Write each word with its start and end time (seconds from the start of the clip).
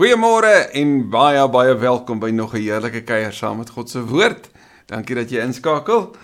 Goeiemôre 0.00 0.70
en 0.80 0.92
baie 1.12 1.42
baie 1.52 1.74
welkom 1.76 2.22
by 2.22 2.30
nog 2.32 2.54
'n 2.54 2.62
heerlike 2.64 3.02
kuier 3.04 3.32
saam 3.32 3.58
met 3.58 3.70
God 3.70 3.90
se 3.90 4.00
woord. 4.00 4.48
Dankie 4.86 5.14
dat 5.14 5.28
jy 5.30 5.44
inskakel. 5.44 6.16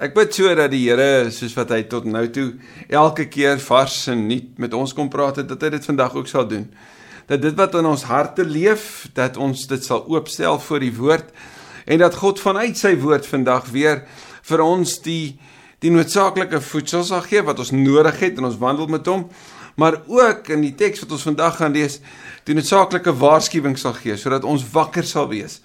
Ek 0.00 0.14
bid 0.14 0.34
so 0.34 0.54
dat 0.54 0.70
die 0.70 0.90
Here 0.90 1.30
soos 1.30 1.54
wat 1.54 1.68
hy 1.68 1.82
tot 1.82 2.04
nou 2.04 2.28
toe 2.30 2.54
elke 2.88 3.28
keer 3.28 3.60
vars 3.60 4.08
en 4.08 4.26
nuut 4.26 4.58
met 4.58 4.74
ons 4.74 4.92
kom 4.92 5.08
praat 5.08 5.36
het, 5.36 5.48
dat 5.48 5.62
hy 5.62 5.68
dit 5.68 5.84
vandag 5.84 6.14
ook 6.14 6.26
sal 6.26 6.48
doen. 6.48 6.74
Dat 7.26 7.42
dit 7.42 7.54
wat 7.54 7.74
in 7.74 7.86
ons 7.86 8.02
harte 8.02 8.44
leef, 8.44 9.06
dat 9.12 9.36
ons 9.36 9.66
dit 9.66 9.84
sal 9.84 10.04
oopstel 10.08 10.58
voor 10.58 10.80
die 10.80 10.96
woord 10.96 11.30
en 11.86 11.98
dat 11.98 12.14
God 12.14 12.40
vanuit 12.40 12.76
sy 12.76 12.98
woord 12.98 13.26
vandag 13.26 13.70
weer 13.70 14.08
vir 14.42 14.60
ons 14.60 14.98
die 14.98 15.38
die 15.78 15.90
noodsaaklike 15.90 16.60
voedsel 16.60 17.04
sal 17.04 17.20
gee 17.20 17.42
wat 17.42 17.58
ons 17.58 17.70
nodig 17.70 18.18
het 18.20 18.38
in 18.38 18.44
ons 18.44 18.58
wandel 18.58 18.86
met 18.86 19.06
hom 19.06 19.30
maar 19.74 20.02
ook 20.06 20.48
in 20.48 20.62
die 20.62 20.74
teks 20.74 21.02
wat 21.02 21.14
ons 21.16 21.26
vandag 21.26 21.56
gaan 21.56 21.74
lees, 21.74 21.98
die 22.44 22.56
noodsaaklike 22.56 23.14
waarskuwing 23.20 23.78
sal 23.80 23.96
gee 23.96 24.16
sodat 24.20 24.44
ons 24.44 24.66
wakker 24.72 25.06
sal 25.08 25.30
wees 25.30 25.60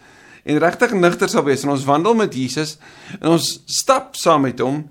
en 0.46 0.62
regtig 0.62 0.96
nigter 0.96 1.30
sal 1.30 1.44
wees 1.48 1.64
in 1.64 1.74
ons 1.74 1.86
wandel 1.88 2.16
met 2.16 2.34
Jesus 2.36 2.78
en 3.20 3.36
ons 3.36 3.52
stap 3.68 4.16
saam 4.20 4.48
met 4.48 4.64
hom 4.64 4.86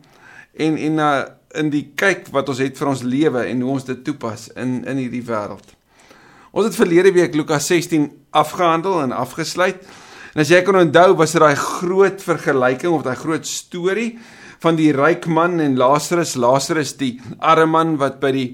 en 0.58 0.78
en 0.78 1.02
uh, 1.02 1.10
in 1.56 1.70
die 1.72 1.86
kyk 1.96 2.28
wat 2.34 2.50
ons 2.52 2.60
het 2.60 2.76
vir 2.76 2.90
ons 2.90 3.04
lewe 3.06 3.44
en 3.48 3.62
hoe 3.64 3.74
ons 3.78 3.86
dit 3.88 4.00
toepas 4.04 4.48
in 4.60 4.82
in 4.88 5.00
hierdie 5.00 5.24
wêreld. 5.24 5.74
Ons 6.52 6.68
het 6.68 6.76
verlede 6.76 7.12
week 7.16 7.36
Lukas 7.36 7.68
16 7.70 8.08
afgehandel 8.36 9.02
en 9.02 9.14
afgesluit. 9.16 9.80
En 10.34 10.42
as 10.42 10.50
jy 10.52 10.60
kan 10.64 10.76
onthou, 10.80 11.14
was 11.16 11.32
dit 11.32 11.42
daai 11.42 11.56
groot 11.56 12.20
vergelyking 12.24 12.92
of 12.92 13.04
daai 13.06 13.16
groot 13.18 13.46
storie 13.48 14.18
van 14.62 14.76
die 14.76 14.90
ryk 14.92 15.28
man 15.30 15.60
en 15.62 15.78
Lazarus, 15.78 16.34
Lazarus 16.36 16.96
die 16.98 17.16
arme 17.38 17.70
man 17.72 17.96
wat 18.00 18.18
by 18.20 18.32
die 18.34 18.48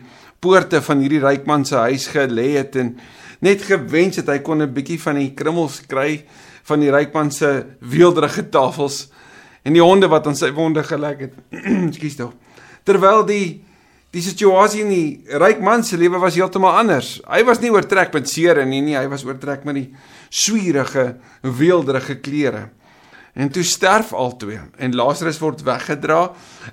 poorte 0.45 0.83
van 0.85 1.01
hierdie 1.01 1.23
ryk 1.23 1.49
man 1.49 1.65
se 1.65 1.79
huis 1.81 2.11
gelê 2.13 2.59
het 2.59 2.77
en 2.77 2.95
net 3.41 3.63
gewens 3.63 4.17
het 4.17 4.29
hy 4.29 4.39
kon 4.39 4.63
'n 4.63 4.73
bietjie 4.73 5.01
van 5.01 5.15
die 5.15 5.35
krummels 5.35 5.81
kry 5.87 6.25
van 6.65 6.81
die 6.81 6.91
ryk 6.91 7.13
man 7.13 7.31
se 7.31 7.65
weelderige 7.81 8.49
tafels 8.49 9.09
en 9.65 9.73
die 9.73 9.83
honde 9.83 10.09
wat 10.09 10.27
aan 10.27 10.37
sy 10.37 10.53
wonde 10.53 10.85
gelek 10.85 11.21
het. 11.21 11.35
Ekskuus 11.89 12.17
tog. 12.17 12.33
Terwyl 12.85 13.25
die 13.27 13.63
die 14.15 14.23
situasie 14.23 14.85
in 14.85 14.93
die 14.93 15.39
ryk 15.43 15.59
man 15.65 15.83
se 15.83 15.97
lewe 15.99 16.21
was 16.23 16.37
heeltemal 16.39 16.77
anders. 16.79 17.17
Hy 17.27 17.43
was 17.49 17.59
nie 17.59 17.73
oortrek 17.75 18.13
met 18.15 18.29
seer 18.31 18.61
en 18.63 18.71
nie, 18.71 18.79
nie, 18.85 18.95
hy 18.95 19.09
was 19.11 19.25
oortrek 19.27 19.65
met 19.67 19.75
die 19.75 19.89
swierige, 20.31 21.17
weelderige 21.43 22.21
klere. 22.23 22.69
En 23.35 23.51
toe 23.51 23.65
sterf 23.67 24.13
albei 24.15 24.61
en 24.79 24.95
Lazarus 24.95 25.41
word 25.43 25.65
weggedra 25.67 26.29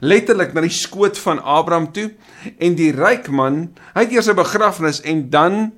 letterlik 0.06 0.54
na 0.54 0.62
die 0.62 0.74
skoot 0.74 1.18
van 1.18 1.42
Abraham 1.42 1.88
toe 1.96 2.12
en 2.62 2.78
die 2.78 2.92
ryk 2.94 3.32
man, 3.34 3.72
hy 3.96 4.06
het 4.06 4.14
eers 4.14 4.30
'n 4.30 4.38
begrafnis 4.38 5.02
en 5.02 5.30
dan 5.30 5.72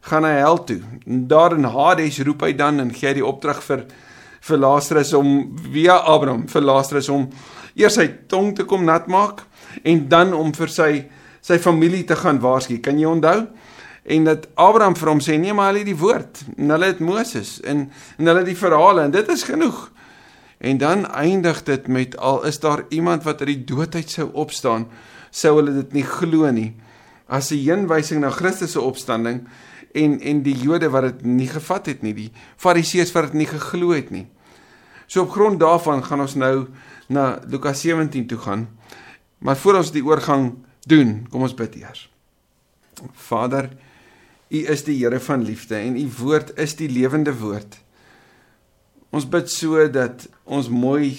gaan 0.00 0.24
hy 0.24 0.36
hel 0.38 0.64
toe. 0.64 0.80
Daar 1.04 1.56
in 1.56 1.64
Hades 1.64 2.18
roep 2.18 2.42
hy 2.42 2.52
dan 2.52 2.80
en 2.80 2.94
gee 2.94 3.14
die 3.14 3.26
opdrag 3.26 3.62
vir 3.62 3.86
vir 4.46 4.58
Lazarus 4.58 5.12
om 5.18 5.56
via 5.72 5.96
Abraham 6.06 6.46
vir 6.48 6.62
Lazarus 6.62 7.08
om 7.10 7.26
eers 7.74 7.96
sy 7.98 8.06
tong 8.30 8.52
te 8.54 8.64
kom 8.64 8.84
nat 8.86 9.08
maak 9.10 9.42
en 9.82 10.04
dan 10.08 10.34
om 10.36 10.52
vir 10.54 10.70
sy 10.72 10.90
sy 11.46 11.58
familie 11.62 12.02
te 12.04 12.16
gaan 12.18 12.40
waarsku. 12.42 12.80
Kan 12.82 12.98
jy 12.98 13.06
onthou? 13.06 13.46
En 14.06 14.24
dat 14.26 14.48
Abraham 14.54 14.96
vir 14.98 15.10
hom 15.10 15.20
sê 15.22 15.36
nee 15.38 15.54
maar 15.54 15.70
hulle 15.70 15.84
het 15.84 15.90
die 15.90 15.98
woord 15.98 16.42
en 16.56 16.72
hulle 16.74 16.90
het 16.92 17.02
Moses 17.02 17.60
en 17.62 17.88
en 18.18 18.30
hulle 18.30 18.42
het 18.42 18.50
die 18.50 18.58
verhale 18.58 19.06
en 19.06 19.14
dit 19.14 19.30
is 19.34 19.46
genoeg. 19.46 19.86
En 20.58 20.78
dan 20.78 21.06
eindig 21.12 21.62
dit 21.62 21.88
met 21.88 22.16
al 22.16 22.44
is 22.48 22.58
daar 22.60 22.84
iemand 22.88 23.26
wat 23.26 23.42
uit 23.44 23.52
die 23.52 23.64
doodheid 23.64 24.10
sou 24.10 24.30
opstaan, 24.32 24.88
sou 25.30 25.56
hulle 25.58 25.74
dit 25.82 25.92
nie 25.92 26.06
glo 26.06 26.50
nie. 26.50 26.72
As 27.28 27.50
'n 27.50 27.58
heenwysing 27.58 28.20
na 28.20 28.30
Christus 28.30 28.72
se 28.72 28.80
opstanding 28.80 29.46
en 29.96 30.18
en 30.20 30.42
die 30.44 30.56
Jode 30.60 30.90
wat 30.92 31.08
dit 31.08 31.24
nie 31.24 31.48
gevat 31.50 31.88
het 31.90 32.02
nie, 32.04 32.14
die 32.14 32.30
Fariseërs 32.60 33.14
wat 33.16 33.30
dit 33.30 33.40
nie 33.42 33.48
geglo 33.50 33.94
het 33.96 34.12
nie. 34.14 34.26
So 35.06 35.22
op 35.22 35.32
grond 35.34 35.60
daarvan 35.62 36.04
gaan 36.04 36.24
ons 36.24 36.34
nou 36.34 36.66
na 37.08 37.38
Lukas 37.46 37.80
17 37.80 38.26
toe 38.26 38.38
gaan. 38.38 38.66
Maar 39.38 39.56
voor 39.56 39.80
ons 39.82 39.92
die 39.94 40.04
oorgang 40.04 40.54
doen, 40.86 41.26
kom 41.30 41.44
ons 41.46 41.54
bid 41.54 41.76
eers. 41.78 42.06
Vader, 43.12 43.70
U 44.48 44.58
is 44.70 44.84
die 44.86 44.94
Here 45.00 45.18
van 45.20 45.42
liefde 45.42 45.76
en 45.76 45.96
U 45.98 46.06
woord 46.18 46.52
is 46.58 46.76
die 46.78 46.88
lewende 46.90 47.34
woord. 47.34 47.78
Ons 49.10 49.26
bid 49.28 49.50
so 49.50 49.88
dat 49.90 50.28
ons 50.44 50.68
mooi 50.70 51.16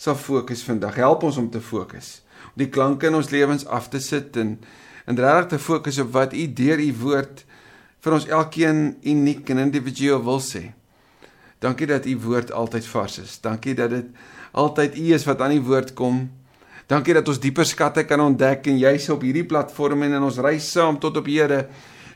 sal 0.00 0.16
fokus 0.16 0.62
vandag. 0.64 0.98
Help 1.00 1.26
ons 1.26 1.38
om 1.40 1.50
te 1.50 1.60
fokus. 1.60 2.20
Om 2.52 2.62
die 2.62 2.70
klanke 2.70 3.10
in 3.10 3.18
ons 3.18 3.30
lewens 3.30 3.66
af 3.66 3.90
te 3.90 4.00
sit 4.02 4.36
en 4.40 4.58
en 5.10 5.18
regtig 5.18 5.48
te 5.48 5.58
fokus 5.58 5.98
op 5.98 6.12
wat 6.14 6.34
U 6.36 6.44
deur 6.54 6.78
U 6.78 6.90
woord 7.00 7.44
vir 8.00 8.16
ons 8.16 8.26
elkeen 8.28 8.82
uniek 9.04 9.48
en 9.52 9.64
individueel 9.66 10.22
wil 10.24 10.40
sê. 10.44 10.70
Dankie 11.60 11.88
dat 11.90 12.06
U 12.08 12.16
woord 12.24 12.52
altyd 12.56 12.86
vars 12.88 13.18
is. 13.20 13.38
Dankie 13.44 13.74
dat 13.76 13.92
dit 13.92 14.06
altyd 14.56 14.96
U 14.96 15.06
is 15.14 15.26
wat 15.28 15.42
aan 15.44 15.54
die 15.58 15.64
woord 15.64 15.92
kom. 15.98 16.24
Dankie 16.88 17.14
dat 17.14 17.28
ons 17.28 17.40
dieper 17.40 17.68
skatte 17.68 18.06
kan 18.08 18.22
ontdek 18.24 18.66
en 18.72 18.80
jy's 18.80 19.10
op 19.12 19.22
hierdie 19.22 19.46
platform 19.46 20.06
en 20.08 20.16
in 20.16 20.26
ons 20.26 20.40
reis 20.42 20.70
saam 20.72 20.98
tot 20.98 21.20
op 21.20 21.28
Here 21.28 21.66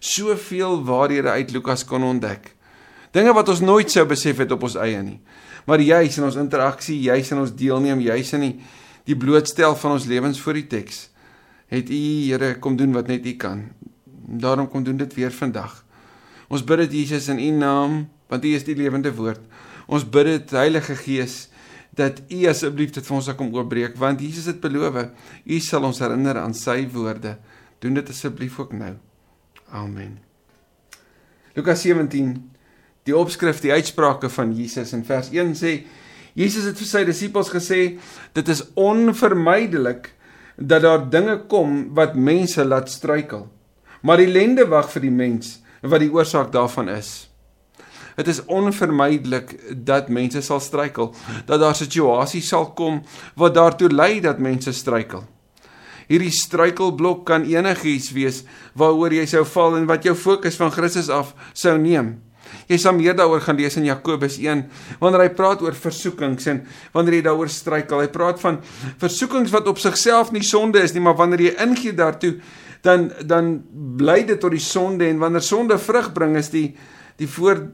soveel 0.05 0.81
waarhede 0.85 1.31
uit 1.31 1.53
Lukas 1.55 1.85
kon 1.85 2.05
ontdek. 2.05 2.51
Dinge 3.15 3.33
wat 3.37 3.49
ons 3.53 3.63
nooit 3.63 3.93
sou 3.93 4.03
besef 4.09 4.41
het 4.43 4.53
op 4.53 4.65
ons 4.67 4.75
eie 4.81 5.03
nie. 5.05 5.21
Maar 5.69 5.81
juis 5.81 6.19
in 6.19 6.27
ons 6.27 6.41
interaksie, 6.41 6.99
juis 7.07 7.31
in 7.33 7.41
ons 7.45 7.53
deelneem, 7.55 8.03
juis 8.05 8.33
in 8.37 8.49
die 8.49 8.57
die 9.05 9.17
blootstel 9.21 9.75
van 9.77 9.99
ons 9.99 10.07
lewens 10.09 10.39
voor 10.41 10.57
die 10.57 10.65
teks, 10.65 11.11
het 11.69 11.91
U 11.93 12.05
Here 12.25 12.55
kom 12.57 12.79
doen 12.81 12.95
wat 12.97 13.11
net 13.13 13.27
U 13.29 13.35
kan. 13.37 13.67
Daarom 14.25 14.69
kom 14.69 14.85
doen 14.85 14.97
dit 15.01 15.15
weer 15.15 15.33
vandag. 15.33 15.83
Ons 16.49 16.65
bid 16.65 16.85
dit 16.85 17.01
Jesus 17.01 17.29
in 17.33 17.41
U 17.41 17.51
naam, 17.59 17.97
want 18.29 18.45
U 18.45 18.55
is 18.57 18.65
die 18.67 18.77
lewende 18.77 19.13
woord. 19.15 19.43
Ons 19.87 20.07
bid 20.09 20.31
dit 20.31 20.55
Heilige 20.57 20.97
Gees 20.97 21.49
dat 21.95 22.23
U 22.33 22.41
asseblief 22.51 22.95
dit 22.97 23.07
vir 23.07 23.17
ons 23.17 23.29
sal 23.29 23.37
kom 23.39 23.53
oopbreek, 23.55 23.99
want 24.01 24.23
Jesus 24.25 24.49
het 24.51 24.61
beloof, 24.63 24.97
U 25.45 25.59
sal 25.63 25.87
ons 25.87 26.01
herinner 26.03 26.41
aan 26.41 26.57
sy 26.57 26.81
woorde. 26.91 27.37
Doen 27.85 28.01
dit 28.01 28.11
asseblief 28.11 28.59
ook 28.59 28.73
nou. 28.75 28.97
Amen. 29.75 30.19
Lukas 31.55 31.85
17 31.87 32.35
die 33.05 33.17
opskrif, 33.17 33.61
die 33.61 33.73
uitsprake 33.73 34.31
van 34.33 34.55
Jesus 34.57 34.95
in 34.97 35.05
vers 35.07 35.31
1 35.33 35.53
sê 35.59 35.75
Jesus 36.35 36.67
het 36.67 36.79
vir 36.81 36.89
sy 36.89 37.03
disippels 37.07 37.51
gesê 37.53 37.81
dit 38.35 38.49
is 38.51 38.65
onvermydelik 38.81 40.09
dat 40.57 40.83
daar 40.87 41.05
dinge 41.11 41.37
kom 41.51 41.95
wat 41.95 42.17
mense 42.17 42.65
laat 42.65 42.91
struikel. 42.91 43.47
Maar 44.05 44.21
die 44.21 44.29
lende 44.29 44.67
wag 44.69 44.91
vir 44.93 45.07
die 45.07 45.15
mens 45.15 45.59
wat 45.81 46.03
die 46.03 46.13
oorsaak 46.13 46.51
daarvan 46.53 46.91
is. 46.93 47.27
Dit 48.15 48.29
is 48.31 48.43
onvermydelik 48.47 49.57
dat 49.85 50.11
mense 50.13 50.43
sal 50.45 50.61
struikel, 50.63 51.11
dat 51.49 51.61
daar 51.61 51.75
situasies 51.75 52.49
sal 52.53 52.69
kom 52.77 53.01
wat 53.41 53.57
daartoe 53.57 53.91
lei 53.91 54.21
dat 54.23 54.39
mense 54.39 54.73
struikel. 54.73 55.25
Hierdie 56.05 56.33
struikelblok 56.37 57.25
kan 57.27 57.47
enigiets 57.49 58.13
wees 58.13 58.43
waaroor 58.77 59.17
jy 59.17 59.25
sou 59.31 59.43
val 59.49 59.79
en 59.81 59.89
wat 59.89 60.05
jou 60.05 60.15
fokus 60.15 60.61
van 60.61 60.73
Christus 60.73 61.09
af 61.09 61.33
sou 61.57 61.75
neem. 61.81 62.19
Jy 62.69 62.79
sal 62.81 62.95
meer 62.97 63.17
daaroor 63.17 63.43
gaan 63.45 63.57
lees 63.59 63.77
in 63.81 63.89
Jakobus 63.89 64.37
1 64.41 64.67
wanneer 65.01 65.25
hy 65.25 65.31
praat 65.37 65.65
oor 65.65 65.77
versoekings 65.77 66.47
en 66.53 66.61
wanneer 66.95 67.19
hy 67.19 67.23
daaroor 67.25 67.51
struikel. 67.53 68.05
Hy 68.05 68.11
praat 68.13 68.41
van 68.45 68.61
versoekings 69.01 69.53
wat 69.55 69.69
op 69.71 69.81
sigself 69.81 70.31
nie 70.33 70.45
sonde 70.45 70.85
is 70.85 70.95
nie, 70.95 71.03
maar 71.05 71.17
wanneer 71.19 71.49
jy 71.49 71.55
ingee 71.65 71.97
daartoe, 71.97 72.37
dan 72.85 73.11
dan 73.27 73.65
bly 73.97 74.25
dit 74.29 74.41
tot 74.41 74.53
die 74.53 74.63
sonde 74.63 75.09
en 75.09 75.19
wanneer 75.19 75.45
sonde 75.45 75.79
vrug 75.81 76.13
bring 76.13 76.37
is 76.37 76.51
die 76.53 76.75
die 77.17 77.29
voor 77.29 77.71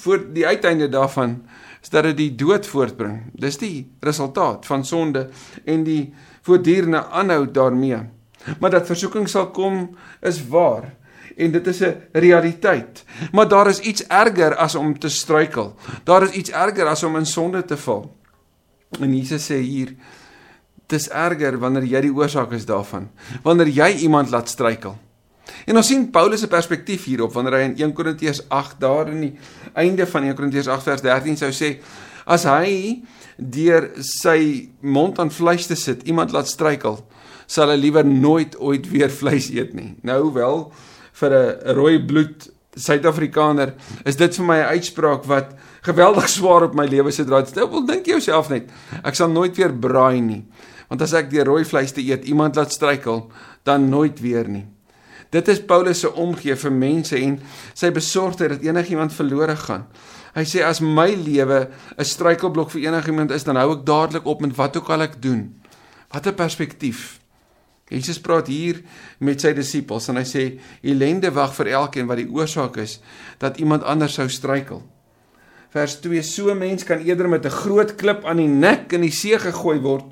voor 0.00 0.22
die 0.32 0.46
uiteinde 0.46 0.88
daarvan 0.88 1.42
is 1.82 1.88
dat 1.88 2.04
dit 2.04 2.16
die 2.16 2.34
dood 2.34 2.66
voortbring. 2.66 3.30
Dis 3.32 3.58
die 3.60 3.90
resultaat 4.00 4.66
van 4.68 4.84
sonde 4.84 5.28
en 5.64 5.84
die 5.84 6.12
voortdurende 6.44 7.04
aanhou 7.06 7.50
daarmee. 7.50 8.00
Maar 8.60 8.70
dat 8.70 8.88
versoeking 8.88 9.28
sal 9.28 9.50
kom 9.50 9.96
is 10.20 10.40
waar 10.48 10.94
en 11.36 11.52
dit 11.52 11.66
is 11.66 11.80
'n 11.80 11.96
realiteit. 12.12 13.04
Maar 13.32 13.48
daar 13.48 13.68
is 13.68 13.80
iets 13.80 14.06
erger 14.06 14.56
as 14.56 14.74
om 14.74 14.98
te 14.98 15.08
struikel. 15.08 15.74
Daar 16.04 16.22
is 16.22 16.30
iets 16.30 16.50
erger 16.50 16.86
as 16.86 17.02
om 17.02 17.16
in 17.16 17.26
sonde 17.26 17.64
te 17.64 17.76
val. 17.76 18.16
En 19.00 19.16
Jesus 19.16 19.44
sê 19.50 19.60
hier 19.60 19.94
dis 20.90 21.08
erger 21.08 21.58
wanneer 21.58 21.86
jy 21.88 22.00
die 22.08 22.14
oorsaak 22.14 22.52
is 22.52 22.66
daarvan. 22.66 23.08
Wanneer 23.42 23.68
jy 23.68 23.90
iemand 24.06 24.30
laat 24.30 24.48
struikel. 24.48 24.96
En 25.66 25.76
ons 25.76 25.86
sien 25.86 26.06
Paulus 26.12 26.40
se 26.40 26.48
perspektief 26.50 27.04
hierop 27.10 27.34
wanneer 27.34 27.58
hy 27.58 27.64
in 27.68 27.76
1 27.78 27.94
Korintiërs 27.96 28.44
8 28.48 28.78
daar 28.80 29.10
in 29.12 29.24
die 29.26 29.32
einde 29.78 30.06
van 30.06 30.28
1 30.28 30.36
Korintiërs 30.38 30.70
8 30.70 30.88
vers 30.92 31.02
13 31.04 31.40
sou 31.40 31.50
sê 31.54 31.72
as 32.30 32.44
hy 32.46 33.00
deur 33.36 33.90
sy 34.04 34.70
mond 34.80 35.18
aan 35.18 35.32
vleis 35.32 35.66
te 35.66 35.76
sit 35.78 36.04
iemand 36.08 36.34
laat 36.36 36.50
struikel 36.50 37.00
sal 37.50 37.72
hy 37.72 37.78
liewer 37.80 38.06
nooit 38.06 38.54
ooit 38.62 38.86
weer 38.92 39.10
vleis 39.10 39.50
eet 39.50 39.74
nie. 39.74 39.96
Nou 40.06 40.30
wel 40.32 40.70
vir 41.20 41.30
'n 41.34 41.74
rooi 41.74 41.98
bloed 41.98 42.50
Suid-Afrikaner, 42.76 43.74
is 44.06 44.16
dit 44.16 44.36
vir 44.36 44.46
my 44.46 44.58
'n 44.58 44.78
uitspraak 44.78 45.24
wat 45.26 45.56
geweldig 45.82 46.28
swaar 46.28 46.62
op 46.62 46.74
my 46.74 46.86
lewe 46.86 47.10
se 47.10 47.24
draad 47.24 47.48
stel. 47.48 47.68
Wil 47.70 47.84
dink 47.84 48.06
jouself 48.06 48.48
net, 48.48 48.70
ek 49.02 49.14
sal 49.14 49.28
nooit 49.28 49.56
weer 49.56 49.72
braai 49.72 50.20
nie. 50.20 50.44
Want 50.90 51.02
as 51.06 51.14
ek 51.14 51.30
die 51.30 51.44
rooi 51.46 51.62
vleis 51.64 51.94
te 51.94 52.02
eet 52.02 52.26
iemand 52.26 52.58
laat 52.58 52.74
struikel, 52.74 53.28
dan 53.64 53.88
nooit 53.88 54.18
weer 54.20 54.48
nie. 54.50 54.66
Dit 55.30 55.46
is 55.48 55.62
Paulus 55.62 56.00
se 56.02 56.10
omgee 56.10 56.56
vir 56.58 56.72
mense 56.74 57.14
en 57.14 57.36
sy 57.78 57.92
besorgdheid 57.94 58.56
dat 58.56 58.64
enigiemand 58.66 59.14
verlore 59.14 59.54
gaan. 59.62 59.86
Hy 60.34 60.42
sê 60.46 60.64
as 60.66 60.82
my 60.82 61.08
lewe 61.14 61.70
'n 61.98 62.04
struikelblok 62.04 62.70
vir 62.70 62.90
enigiemand 62.90 63.30
is, 63.30 63.44
dan 63.44 63.56
hou 63.56 63.78
ek 63.78 63.86
dadelik 63.86 64.26
op 64.26 64.40
met 64.40 64.56
wat 64.56 64.76
ook 64.76 64.90
al 64.90 65.02
ek 65.02 65.22
doen. 65.22 65.54
Wat 66.10 66.26
'n 66.26 66.34
perspektief. 66.34 67.20
Jesus 67.90 68.20
praat 68.20 68.46
hier 68.46 68.82
met 69.18 69.40
sy 69.40 69.52
disippels 69.52 70.08
en 70.08 70.16
hy 70.16 70.24
sê 70.24 70.60
ellende 70.82 71.30
wag 71.30 71.54
vir 71.54 71.66
elkeen 71.66 72.06
wat 72.06 72.16
die 72.16 72.30
oorsaak 72.30 72.76
is 72.76 73.00
dat 73.38 73.58
iemand 73.58 73.82
anders 73.82 74.14
sou 74.14 74.28
struikel. 74.28 74.82
Vers 75.70 76.00
2: 76.00 76.22
So 76.22 76.50
'n 76.50 76.58
mens 76.58 76.84
kan 76.84 76.98
eerder 76.98 77.28
met 77.28 77.44
'n 77.44 77.50
groot 77.50 77.94
klip 77.94 78.24
aan 78.24 78.36
die 78.36 78.48
nek 78.48 78.92
in 78.92 79.00
die 79.00 79.10
see 79.10 79.38
gegooi 79.38 79.78
word 79.78 80.04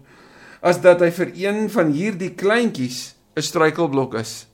as 0.60 0.80
dat 0.82 1.02
hy 1.04 1.10
vir 1.14 1.32
een 1.38 1.68
van 1.70 1.92
hierdie 1.94 2.34
kleintjies 2.34 3.14
'n 3.36 3.42
struikelblok 3.42 4.14
is. 4.14 4.46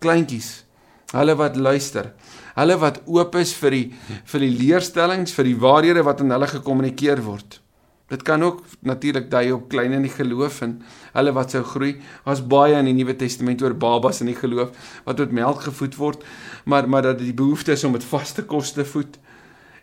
Kleintjies, 0.00 0.64
hulle 1.12 1.34
wat 1.36 1.56
luister, 1.56 2.12
hulle 2.56 2.76
wat 2.78 3.02
oop 3.06 3.34
is 3.36 3.52
vir 3.52 3.70
die 3.70 3.86
vir 4.24 4.40
die 4.40 4.56
leerstellings, 4.56 5.32
vir 5.32 5.44
die 5.44 5.60
waarhede 5.60 6.02
wat 6.04 6.20
aan 6.20 6.30
hulle 6.30 6.46
gekommunikeer 6.46 7.22
word. 7.22 7.60
Dit 8.08 8.22
kan 8.22 8.42
ook 8.42 8.62
natuurlik 8.86 9.30
dui 9.30 9.50
op 9.52 9.68
klein 9.68 9.92
in 9.92 10.04
die 10.06 10.12
geloof 10.12 10.60
en 10.62 10.76
hulle 11.12 11.32
wat 11.34 11.50
sou 11.50 11.62
groei. 11.66 11.96
Daar's 12.24 12.42
baie 12.46 12.78
in 12.78 12.86
die 12.86 12.94
Nuwe 12.94 13.16
Testament 13.18 13.62
oor 13.62 13.74
babas 13.74 14.20
in 14.22 14.30
die 14.30 14.38
geloof 14.38 14.70
wat 15.04 15.18
met 15.18 15.32
melk 15.32 15.64
gevoed 15.66 15.96
word, 15.98 16.24
maar 16.64 16.88
maar 16.88 17.02
dat 17.02 17.18
die 17.18 17.34
behoefte 17.34 17.72
is 17.72 17.84
om 17.84 17.92
met 17.92 18.04
vaste 18.04 18.44
kos 18.46 18.72
te 18.72 18.84
voed. 18.84 19.18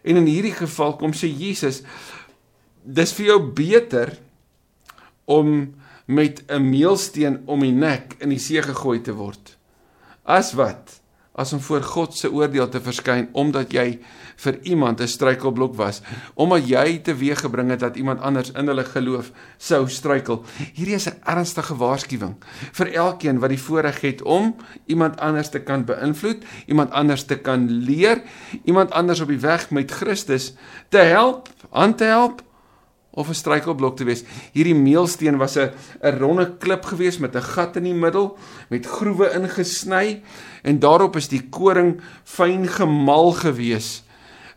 En 0.04 0.16
in 0.16 0.28
hierdie 0.28 0.56
geval 0.56 0.96
kom 0.96 1.12
sê 1.12 1.28
Jesus, 1.28 1.84
dis 2.84 3.14
vir 3.14 3.26
jou 3.26 3.40
beter 3.56 4.16
om 5.26 5.74
met 6.06 6.44
'n 6.48 6.70
meelsteen 6.70 7.42
om 7.46 7.60
die 7.60 7.72
nek 7.72 8.16
in 8.20 8.30
die 8.30 8.40
see 8.40 8.62
gegooi 8.62 9.02
te 9.02 9.14
word. 9.14 9.58
As 10.24 10.54
wat? 10.54 11.02
As 11.34 11.54
om 11.54 11.60
voor 11.60 11.82
God 11.82 12.14
se 12.14 12.32
oordeel 12.32 12.70
te 12.70 12.82
verskyn 12.82 13.30
omdat 13.32 13.72
jy 13.74 14.00
vir 14.36 14.60
iemand 14.62 15.02
'n 15.02 15.08
struikelblok 15.08 15.76
was, 15.76 16.02
omdat 16.34 16.68
jy 16.68 17.00
teweeggebring 17.02 17.70
het 17.70 17.80
dat 17.80 17.96
iemand 17.96 18.22
anders 18.22 18.52
in 18.52 18.68
hulle 18.68 18.84
geloof 18.84 19.32
sou 19.58 19.90
struikel. 19.90 20.44
Hierdie 20.74 20.96
is 20.96 21.08
'n 21.10 21.22
ernstige 21.24 21.76
waarskuwing 21.76 22.36
vir 22.72 22.94
elkeen 22.94 23.40
wat 23.40 23.50
die 23.50 23.62
voorreg 23.62 24.02
het 24.02 24.22
om 24.22 24.56
iemand 24.86 25.20
anders 25.20 25.50
te 25.50 25.60
kan 25.60 25.86
beïnvloed, 25.86 26.46
iemand 26.68 26.92
anders 26.92 27.24
te 27.24 27.36
kan 27.36 27.70
leer, 27.70 28.22
iemand 28.64 28.92
anders 28.92 29.20
op 29.20 29.28
die 29.28 29.40
weg 29.40 29.72
met 29.72 29.92
Christus 29.92 30.54
te 30.90 30.98
help, 30.98 31.50
aan 31.72 31.96
te 31.96 32.04
help 32.04 32.44
of 33.14 33.30
'n 33.30 33.34
struikelblok 33.34 33.98
te 33.98 34.04
wees. 34.04 34.24
Hierdie 34.54 34.76
meelsteen 34.76 35.38
was 35.38 35.58
'n 35.58 35.72
'n 36.02 36.18
ronde 36.18 36.58
klip 36.58 36.86
gewees 36.86 37.18
met 37.18 37.36
'n 37.36 37.42
gat 37.42 37.76
in 37.76 37.84
die 37.84 37.94
middel 37.94 38.38
met 38.70 38.86
groewe 38.86 39.30
ingesny 39.34 40.22
en 40.64 40.80
daarop 40.80 41.16
is 41.16 41.28
die 41.28 41.50
koring 41.50 42.02
fyn 42.24 42.68
gemal 42.68 43.32
gewees. 43.32 44.04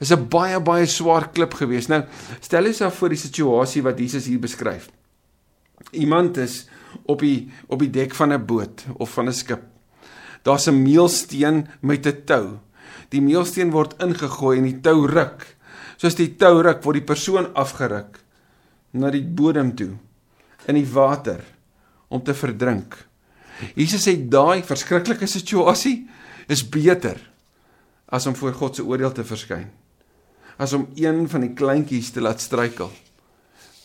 Is 0.01 0.13
'n 0.13 0.29
baie 0.29 0.61
baie 0.61 0.87
swaar 0.87 1.31
klip 1.33 1.55
gewees. 1.55 1.87
Nou, 1.89 2.05
stel 2.41 2.63
jouself 2.63 2.95
voor 2.95 3.09
die 3.09 3.19
situasie 3.19 3.83
wat 3.83 3.99
Jesus 3.99 4.27
hier 4.27 4.41
beskryf. 4.41 4.89
Iemand 5.91 6.37
is 6.37 6.69
op 7.05 7.21
die 7.21 7.51
op 7.69 7.79
die 7.79 7.91
dek 7.91 8.15
van 8.15 8.33
'n 8.33 8.47
boot 8.47 8.85
of 8.97 9.11
van 9.11 9.29
'n 9.29 9.33
skip. 9.33 9.63
Daar's 10.43 10.67
'n 10.67 10.83
meelsteen 10.83 11.69
met 11.81 12.07
'n 12.07 12.25
tou. 12.25 12.59
Die 13.09 13.21
meelsteen 13.21 13.71
word 13.71 13.95
ingegooi 13.99 14.59
en 14.59 14.65
die 14.65 14.81
tou 14.81 15.07
ruk. 15.07 15.57
Soos 15.97 16.15
die 16.15 16.37
tou 16.37 16.63
ruk, 16.63 16.83
word 16.83 16.95
die 16.95 17.05
persoon 17.05 17.55
afgeruk 17.55 18.25
na 18.99 19.11
die 19.11 19.25
bodem 19.25 19.75
toe 19.77 19.93
in 20.67 20.79
die 20.79 20.89
water 20.91 21.43
om 22.09 22.23
te 22.23 22.35
verdrink. 22.35 22.97
Jesus 23.75 24.05
sê 24.07 24.17
daai 24.17 24.63
verskriklike 24.67 25.29
situasie 25.31 26.05
is 26.53 26.63
beter 26.63 27.19
as 28.07 28.27
om 28.27 28.37
voor 28.39 28.55
God 28.55 28.77
se 28.77 28.85
oordeel 28.85 29.13
te 29.13 29.25
verskyn. 29.27 29.67
As 30.57 30.73
om 30.73 30.87
een 30.97 31.27
van 31.29 31.43
die 31.45 31.55
kleintjies 31.57 32.13
te 32.15 32.23
laat 32.23 32.41
struikel. 32.41 32.93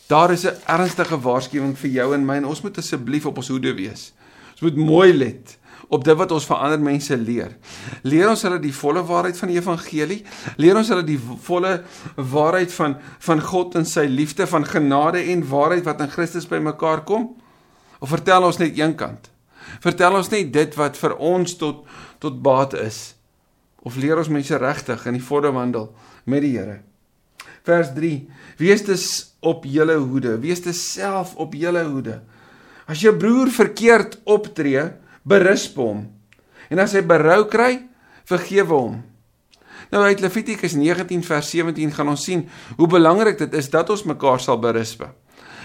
Daar 0.07 0.31
is 0.31 0.45
'n 0.45 0.59
ernstige 0.67 1.17
waarskuwing 1.19 1.77
vir 1.77 1.89
jou 1.89 2.13
en 2.13 2.25
my 2.25 2.35
en 2.35 2.45
ons 2.45 2.61
moet 2.61 2.77
asseblief 2.77 3.25
op 3.25 3.37
ons 3.37 3.47
hoede 3.47 3.73
wees. 3.73 4.13
Ons 4.51 4.61
moet 4.61 4.75
mooi 4.75 5.13
let 5.13 5.57
op 5.87 6.03
dit 6.03 6.17
wat 6.17 6.31
ons 6.31 6.45
vir 6.45 6.61
ander 6.65 6.83
mense 6.83 7.17
leer. 7.17 7.55
Leer 8.03 8.29
ons 8.29 8.43
hulle 8.45 8.59
die 8.61 8.73
volle 8.75 9.03
waarheid 9.07 9.37
van 9.39 9.51
die 9.51 9.57
evangelie? 9.57 10.19
Leer 10.61 10.79
ons 10.79 10.91
hulle 10.93 11.05
die 11.07 11.19
volle 11.19 11.77
waarheid 12.15 12.73
van 12.75 12.97
van 13.27 13.41
God 13.41 13.75
en 13.79 13.85
sy 13.85 14.05
liefde 14.09 14.47
van 14.47 14.65
genade 14.67 15.23
en 15.33 15.45
waarheid 15.47 15.87
wat 15.87 16.01
in 16.01 16.11
Christus 16.11 16.49
bymekaar 16.49 17.05
kom? 17.07 17.31
Of 17.99 18.13
vertel 18.13 18.47
ons 18.47 18.59
net 18.61 18.77
een 18.77 18.95
kant? 18.97 19.29
Vertel 19.81 20.17
ons 20.17 20.29
net 20.33 20.53
dit 20.53 20.77
wat 20.77 20.97
vir 20.97 21.17
ons 21.17 21.57
tot 21.57 21.85
tot 22.21 22.41
baat 22.43 22.73
is? 22.77 23.15
Of 23.81 23.97
leer 23.97 24.19
ons 24.21 24.29
mense 24.29 24.57
regtig 24.61 25.05
in 25.09 25.17
die 25.17 25.25
volle 25.25 25.51
wandel 25.53 25.89
met 26.29 26.43
die 26.45 26.55
Here? 26.57 26.81
Vers 27.65 27.93
3: 27.93 28.13
Wees 28.57 28.83
dus 28.85 29.07
op 29.41 29.65
julle 29.65 29.97
hoede, 29.97 30.37
wees 30.41 30.61
dus 30.61 30.81
self 30.93 31.35
op 31.41 31.53
julle 31.57 31.83
hoede. 31.85 32.21
As 32.89 33.01
jou 33.01 33.13
broer 33.17 33.49
verkeerd 33.53 34.17
optree, 34.29 34.87
berisp 35.27 35.77
hom. 35.81 36.05
En 36.71 36.81
as 36.81 36.95
hy 36.95 37.03
berou 37.05 37.43
kry, 37.51 37.75
vergewe 38.29 38.75
hom. 38.75 38.99
Nou 39.91 40.03
uit 40.07 40.21
Levitikus 40.23 40.77
19 40.77 41.23
vers 41.27 41.49
17 41.51 41.91
gaan 41.91 42.13
ons 42.13 42.23
sien 42.23 42.45
hoe 42.77 42.87
belangrik 42.87 43.41
dit 43.41 43.57
is 43.59 43.67
dat 43.73 43.89
ons 43.91 44.05
mekaar 44.07 44.39
sal 44.39 44.59
berisp. 44.61 45.03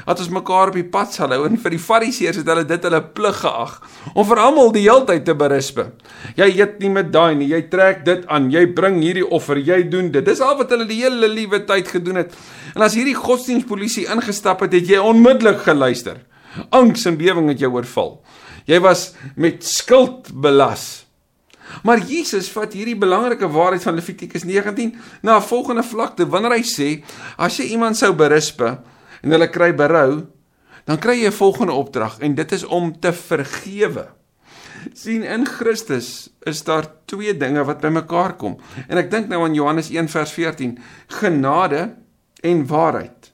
Dat 0.06 0.20
ons 0.22 0.30
mekaar 0.30 0.70
op 0.70 0.76
die 0.78 0.86
pad 0.86 1.14
sal 1.14 1.32
hou 1.34 1.46
en 1.46 1.58
vir 1.62 1.74
die 1.76 1.82
Fariseërs 1.82 2.40
het 2.40 2.50
hulle 2.50 2.64
dit 2.66 2.88
hulle 2.88 3.00
plig 3.14 3.38
geag 3.42 3.76
om 4.12 4.26
vir 4.26 4.40
almal 4.42 4.72
die 4.74 4.84
heeltyd 4.84 5.24
te 5.26 5.34
berisp. 5.38 5.78
Jy 6.38 6.48
eet 6.58 6.78
nie 6.82 6.90
met 6.94 7.12
daai 7.14 7.38
nie, 7.38 7.48
jy 7.52 7.62
trek 7.70 8.02
dit 8.06 8.26
aan, 8.30 8.50
jy 8.50 8.64
bring 8.74 8.98
hierdie 9.02 9.26
offer, 9.26 9.62
jy 9.62 9.84
doen 9.90 10.10
dit. 10.14 10.26
Dis 10.26 10.42
al 10.42 10.58
wat 10.58 10.74
hulle 10.74 10.88
die 10.90 11.00
hele 11.04 11.30
liewe 11.30 11.62
tyd 11.68 11.90
gedoen 11.94 12.22
het. 12.24 12.34
En 12.74 12.86
as 12.86 12.98
hierdie 12.98 13.16
godsdienstpolisie 13.18 14.08
ingestap 14.12 14.66
het, 14.66 14.74
het 14.74 14.90
jy 14.90 15.02
onmiddellik 15.02 15.62
geluister. 15.66 16.22
Angs 16.74 17.06
en 17.06 17.18
bewering 17.18 17.50
het 17.52 17.62
jou 17.62 17.74
oorval. 17.74 18.16
Jy 18.66 18.80
was 18.82 19.12
met 19.38 19.64
skuld 19.64 20.32
belas. 20.34 21.06
Maar 21.82 22.02
Jesus 22.06 22.48
vat 22.54 22.74
hierdie 22.74 22.98
belangrike 22.98 23.48
waarheid 23.50 23.82
van 23.82 23.96
Levitikus 23.98 24.44
19 24.46 24.94
na 25.22 25.36
'n 25.36 25.42
volgende 25.42 25.82
vlakte 25.82 26.26
wanneer 26.26 26.58
hy 26.58 26.62
sê 26.62 27.04
as 27.38 27.56
jy 27.58 27.64
iemand 27.74 27.96
sou 27.96 28.12
berisp 28.12 28.60
en 28.60 29.30
hulle 29.30 29.50
kry 29.50 29.74
berou, 29.74 30.26
dan 30.84 30.98
kry 30.98 31.22
jy 31.22 31.26
'n 31.26 31.32
volgende 31.32 31.72
opdrag 31.72 32.18
en 32.18 32.34
dit 32.34 32.52
is 32.52 32.64
om 32.64 33.00
te 33.00 33.12
vergewe. 33.12 34.08
sien 34.94 35.22
in 35.22 35.46
Christus 35.46 36.30
is 36.46 36.62
daar 36.62 36.86
twee 37.04 37.36
dinge 37.36 37.64
wat 37.64 37.80
bymekaar 37.80 38.36
kom. 38.36 38.56
En 38.88 38.98
ek 38.98 39.10
dink 39.10 39.28
nou 39.28 39.42
aan 39.42 39.54
Johannes 39.54 39.90
1 39.90 40.08
vers 40.08 40.32
14, 40.32 40.78
genade 41.06 41.96
en 42.40 42.66
waarheid. 42.66 43.32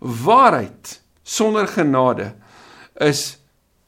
Waarheid 0.00 1.00
sonder 1.22 1.68
genade 1.68 2.34
is 2.94 3.43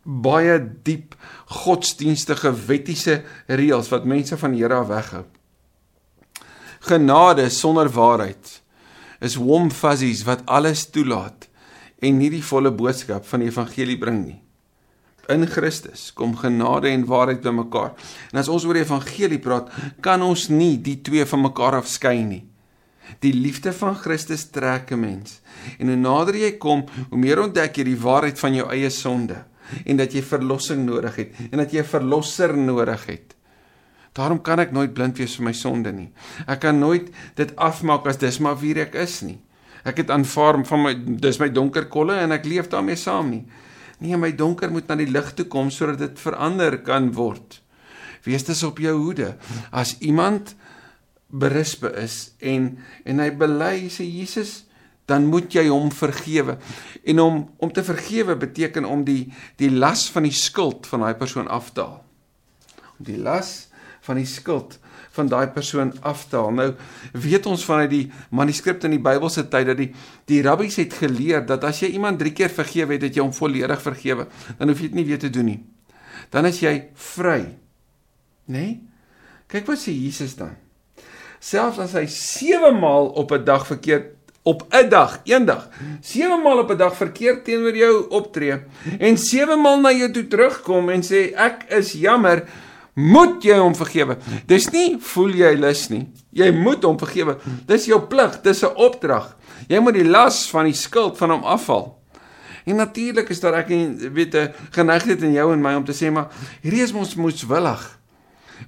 baie 0.06 0.58
diep 0.86 1.16
godsdienstige 1.64 2.52
wettiese 2.68 3.20
reëls 3.50 3.90
wat 3.90 4.06
mense 4.06 4.38
van 4.38 4.54
die 4.54 4.62
Here 4.62 4.78
af 4.78 4.88
weghou. 4.90 5.24
Genade 6.86 7.48
sonder 7.50 7.90
waarheid 7.90 8.60
is 9.20 9.38
warm 9.40 9.70
fuzzies 9.74 10.22
wat 10.28 10.44
alles 10.46 10.86
toelaat 10.94 11.48
en 12.04 12.18
nie 12.20 12.30
die 12.30 12.44
volle 12.44 12.70
boodskap 12.70 13.26
van 13.26 13.42
die 13.42 13.50
evangelie 13.50 13.98
bring 13.98 14.20
nie. 14.22 14.40
In 15.32 15.42
Christus 15.50 16.12
kom 16.14 16.36
genade 16.38 16.92
en 16.92 17.06
waarheid 17.08 17.40
bymekaar. 17.42 17.96
En 18.30 18.38
as 18.38 18.50
ons 18.52 18.62
oor 18.68 18.78
die 18.78 18.84
evangelie 18.84 19.40
praat, 19.42 19.72
kan 20.04 20.22
ons 20.22 20.46
nie 20.52 20.76
die 20.78 21.00
twee 21.02 21.26
van 21.26 21.42
mekaar 21.48 21.80
afskei 21.80 22.20
nie. 22.22 22.44
Die 23.22 23.32
liefde 23.34 23.72
van 23.74 23.96
Christus 23.98 24.46
trek 24.54 24.92
'n 24.92 25.00
mens. 25.00 25.40
En 25.78 25.88
hoe 25.88 25.96
nader 25.96 26.36
jy 26.36 26.52
kom, 26.58 26.84
hoe 27.10 27.18
meer 27.18 27.42
ontdek 27.42 27.76
jy 27.76 27.84
die 27.84 27.98
waarheid 27.98 28.38
van 28.38 28.54
jou 28.54 28.70
eie 28.70 28.90
sonde 28.90 29.44
en 29.84 29.96
dat 29.96 30.12
jy 30.12 30.22
verlossing 30.22 30.84
nodig 30.86 31.16
het 31.16 31.40
en 31.50 31.58
dat 31.58 31.72
jy 31.72 31.80
'n 31.80 31.92
verlosser 31.94 32.56
nodig 32.56 33.06
het. 33.06 33.34
Daarom 34.16 34.40
kan 34.40 34.58
ek 34.60 34.72
nooit 34.72 34.94
blind 34.94 35.18
wees 35.18 35.36
vir 35.36 35.44
my 35.44 35.52
sonde 35.52 35.92
nie. 35.92 36.10
Ek 36.48 36.60
kan 36.60 36.78
nooit 36.78 37.10
dit 37.36 37.56
afmaak 37.56 38.06
as 38.06 38.16
dis 38.16 38.38
maar 38.38 38.56
wie 38.56 38.74
ek 38.80 38.94
is 38.94 39.20
nie. 39.22 39.38
Ek 39.84 39.96
het 39.96 40.10
aanvaar 40.10 40.64
van 40.64 40.82
my 40.82 40.94
dis 41.20 41.38
my 41.38 41.48
donker 41.48 41.86
kolle 41.86 42.16
en 42.18 42.32
ek 42.32 42.44
leef 42.44 42.68
daarmee 42.68 42.96
saam 42.96 43.30
nie. 43.30 43.44
Nee, 43.98 44.16
my 44.16 44.32
donker 44.32 44.70
moet 44.70 44.88
na 44.88 44.96
die 44.96 45.10
lig 45.10 45.32
toe 45.34 45.46
kom 45.46 45.70
sodat 45.70 45.98
dit 45.98 46.18
verander 46.20 46.78
kan 46.84 47.12
word. 47.12 47.62
Wees 48.24 48.44
dus 48.44 48.62
op 48.66 48.78
jou 48.78 48.96
hoede. 48.98 49.36
As 49.70 49.96
iemand 50.00 50.56
berispe 51.30 51.90
is 52.02 52.32
en 52.40 52.78
en 53.04 53.20
hy 53.20 53.30
bely 53.30 53.88
sê 53.90 54.04
Jesus 54.06 54.65
dan 55.06 55.26
moet 55.30 55.52
jy 55.54 55.66
hom 55.68 55.92
vergewe. 55.94 56.56
En 57.06 57.20
om 57.22 57.36
om 57.62 57.72
te 57.72 57.84
vergewe 57.84 58.36
beteken 58.36 58.84
om 58.84 59.04
die 59.06 59.32
die 59.60 59.70
las 59.70 60.08
van 60.10 60.26
die 60.26 60.34
skuld 60.34 60.86
van 60.86 61.06
daai 61.06 61.14
persoon 61.14 61.48
af 61.48 61.70
te 61.72 61.80
haal. 61.80 62.02
Om 62.98 63.06
die 63.10 63.18
las 63.18 63.68
van 64.06 64.18
die 64.20 64.26
skuld 64.26 64.78
van 65.16 65.30
daai 65.32 65.46
persoon 65.54 65.92
af 66.02 66.26
te 66.30 66.36
haal. 66.36 66.52
Nou 66.52 66.72
weet 67.12 67.46
ons 67.46 67.64
vanuit 67.64 67.90
die 67.90 68.04
manuskripte 68.30 68.90
in 68.90 68.96
die 68.98 69.02
Bybelse 69.02 69.46
tyd 69.52 69.70
dat 69.70 69.80
die 69.80 69.92
die 70.28 70.42
rabbies 70.44 70.80
het 70.82 70.98
geleer 70.98 71.46
dat 71.46 71.64
as 71.64 71.80
jy 71.84 71.94
iemand 71.96 72.18
3 72.18 72.34
keer 72.34 72.52
vergewe 72.52 72.96
het, 72.96 73.06
dat 73.06 73.14
jy 73.14 73.22
hom 73.22 73.34
volledig 73.34 73.82
vergewe, 73.82 74.26
dan 74.58 74.68
hoef 74.68 74.82
jy 74.82 74.90
dit 74.90 75.00
nie 75.00 75.06
weer 75.08 75.22
te 75.22 75.30
doen 75.30 75.50
nie. 75.54 75.60
Dan 76.30 76.50
is 76.50 76.60
jy 76.60 76.74
vry 76.94 77.40
Nê? 78.46 78.58
Nee? 78.58 78.74
Kyk 79.50 79.66
wat 79.66 79.80
sê 79.82 79.94
Jesus 79.94 80.36
dan. 80.38 80.54
Selfs 81.42 81.78
as 81.82 81.94
hy 81.98 82.06
7 82.10 82.74
maal 82.78 83.10
op 83.14 83.32
'n 83.34 83.44
dag 83.44 83.66
verkeerd 83.66 84.15
op 84.46 84.62
'n 84.70 84.88
dag, 84.88 85.20
eendag, 85.24 85.68
7 86.00 86.42
maal 86.42 86.58
op 86.58 86.70
'n 86.70 86.76
dag 86.76 86.96
verkeerd 86.96 87.44
teenoor 87.44 87.76
jou 87.76 88.08
optree 88.08 88.62
en 88.98 89.18
7 89.18 89.60
maal 89.60 89.80
na 89.80 89.92
jou 89.92 90.10
toe 90.10 90.26
terugkom 90.26 90.88
en 90.90 91.02
sê 91.02 91.34
ek 91.34 91.64
is 91.68 91.92
jammer, 91.92 92.44
moet 92.94 93.42
jy 93.42 93.58
hom 93.58 93.74
vergewe. 93.74 94.16
Dis 94.46 94.70
nie 94.70 94.96
voel 95.00 95.34
jy 95.34 95.54
lus 95.58 95.88
nie. 95.88 96.06
Jy 96.30 96.50
moet 96.50 96.84
hom 96.84 96.98
vergewe. 96.98 97.36
Dis 97.66 97.84
jou 97.84 98.00
plig, 98.00 98.40
dis 98.42 98.62
'n 98.62 98.74
opdrag. 98.74 99.36
Jy 99.68 99.78
moet 99.78 99.94
die 99.94 100.08
las 100.08 100.50
van 100.50 100.64
die 100.64 100.74
skuld 100.74 101.18
van 101.18 101.30
hom 101.30 101.42
afhaal. 101.44 101.98
En 102.64 102.76
natuurlik 102.76 103.28
is 103.28 103.40
daar 103.40 103.54
ek 103.54 103.68
weet 104.12 104.34
'n 104.34 104.52
geneigtheid 104.70 105.22
in 105.22 105.32
jou 105.32 105.52
en 105.52 105.60
my 105.60 105.74
om 105.74 105.84
te 105.84 105.92
sê 105.92 106.10
maar 106.12 106.28
hierdie 106.62 106.82
is 106.82 106.92
ons 106.92 107.14
moeswillig. 107.14 107.95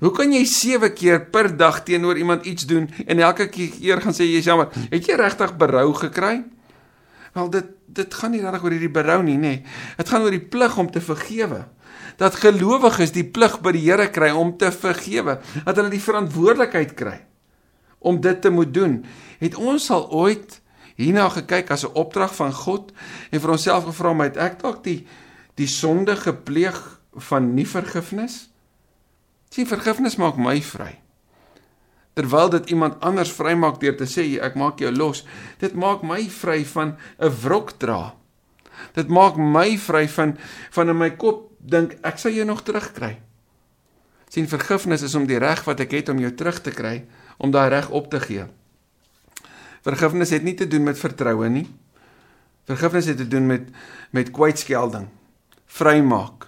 Hoe 0.01 0.11
kan 0.15 0.33
jy 0.33 0.45
7 0.45 0.93
keer 0.95 1.25
per 1.33 1.51
dag 1.57 1.83
teenoor 1.83 2.19
iemand 2.19 2.47
iets 2.47 2.67
doen 2.67 2.91
en 3.07 3.19
elke 3.19 3.49
keer 3.49 4.01
gaan 4.01 4.15
sê 4.15 4.29
jy's 4.29 4.47
jammer? 4.47 4.69
Het 4.91 5.07
jy 5.07 5.17
regtig 5.19 5.57
berou 5.57 5.93
gekry? 5.95 6.45
Wel 7.35 7.51
dit 7.51 7.75
dit 7.89 8.15
gaan 8.15 8.31
nie 8.35 8.43
regtig 8.45 8.65
oor 8.65 8.75
hierdie 8.77 8.93
berou 8.93 9.23
nie, 9.25 9.39
nê. 9.41 9.55
Nee. 9.59 9.65
Dit 9.97 10.11
gaan 10.13 10.23
oor 10.23 10.35
die 10.35 10.45
plig 10.53 10.77
om 10.79 10.91
te 10.93 11.01
vergewe. 11.01 11.65
Dat 12.21 12.37
gelowiges 12.39 13.15
die 13.15 13.25
plig 13.25 13.57
by 13.65 13.73
die 13.75 13.85
Here 13.87 14.11
kry 14.13 14.29
om 14.37 14.53
te 14.59 14.71
vergewe, 14.75 15.39
dat 15.65 15.79
hulle 15.79 15.91
die 15.91 16.03
verantwoordelikheid 16.03 16.95
kry 16.99 17.17
om 17.99 18.21
dit 18.23 18.43
te 18.43 18.51
moet 18.51 18.71
doen. 18.75 19.01
Het 19.41 19.57
ons 19.59 19.89
al 19.91 20.07
ooit 20.15 20.61
hierna 20.99 21.29
gekyk 21.31 21.71
as 21.71 21.85
'n 21.87 21.95
opdrag 21.95 22.35
van 22.35 22.53
God 22.53 22.93
en 23.31 23.41
vir 23.41 23.51
onsself 23.51 23.85
gevra 23.85 24.11
om 24.11 24.21
uit 24.21 24.37
ek 24.37 24.61
dalk 24.61 24.85
die 24.85 25.07
die 25.55 25.67
sonde 25.67 26.17
gepleeg 26.17 27.01
van 27.17 27.55
nie 27.55 27.67
vergifnis? 27.67 28.51
Sien 29.49 29.69
vergifnis 29.69 30.19
maak 30.21 30.37
my 30.37 30.61
vry. 30.63 30.99
Terwyl 32.19 32.51
dit 32.51 32.71
iemand 32.75 32.99
anders 33.01 33.31
vrymaak 33.33 33.79
deur 33.81 33.97
te 33.97 34.09
sê 34.11 34.25
ek 34.43 34.57
maak 34.59 34.81
jou 34.83 34.91
los, 34.91 35.23
dit 35.63 35.75
maak 35.75 36.03
my 36.03 36.25
vry 36.41 36.65
van 36.65 36.97
'n 37.19 37.33
wrok 37.45 37.79
dra. 37.79 38.15
Dit 38.95 39.09
maak 39.09 39.37
my 39.37 39.79
vry 39.79 40.09
van 40.09 40.37
van 40.71 40.89
in 40.89 40.99
my 40.99 41.11
kop 41.11 41.51
dink 41.59 41.97
ek 42.03 42.19
sal 42.19 42.33
jou 42.33 42.45
nog 42.45 42.63
terugkry. 42.63 43.19
Sien 44.29 44.49
vergifnis 44.49 45.03
is 45.03 45.15
om 45.15 45.27
die 45.27 45.39
reg 45.39 45.65
wat 45.65 45.81
ek 45.81 45.95
het 45.97 46.09
om 46.09 46.19
jou 46.19 46.33
terug 46.35 46.61
te 46.61 46.71
kry, 46.71 47.07
om 47.39 47.51
daai 47.51 47.69
reg 47.69 47.89
op 47.91 48.11
te 48.11 48.21
gee. 48.21 48.45
Vergifnis 49.87 50.31
het 50.31 50.43
nie 50.43 50.55
te 50.55 50.67
doen 50.67 50.83
met 50.83 50.99
vertroue 50.99 51.49
nie. 51.49 51.67
Vergifnis 52.69 53.07
het 53.07 53.17
te 53.17 53.29
doen 53.29 53.47
met 53.47 53.71
met 54.11 54.31
kwytskelding, 54.31 55.09
vrymaak. 55.67 56.48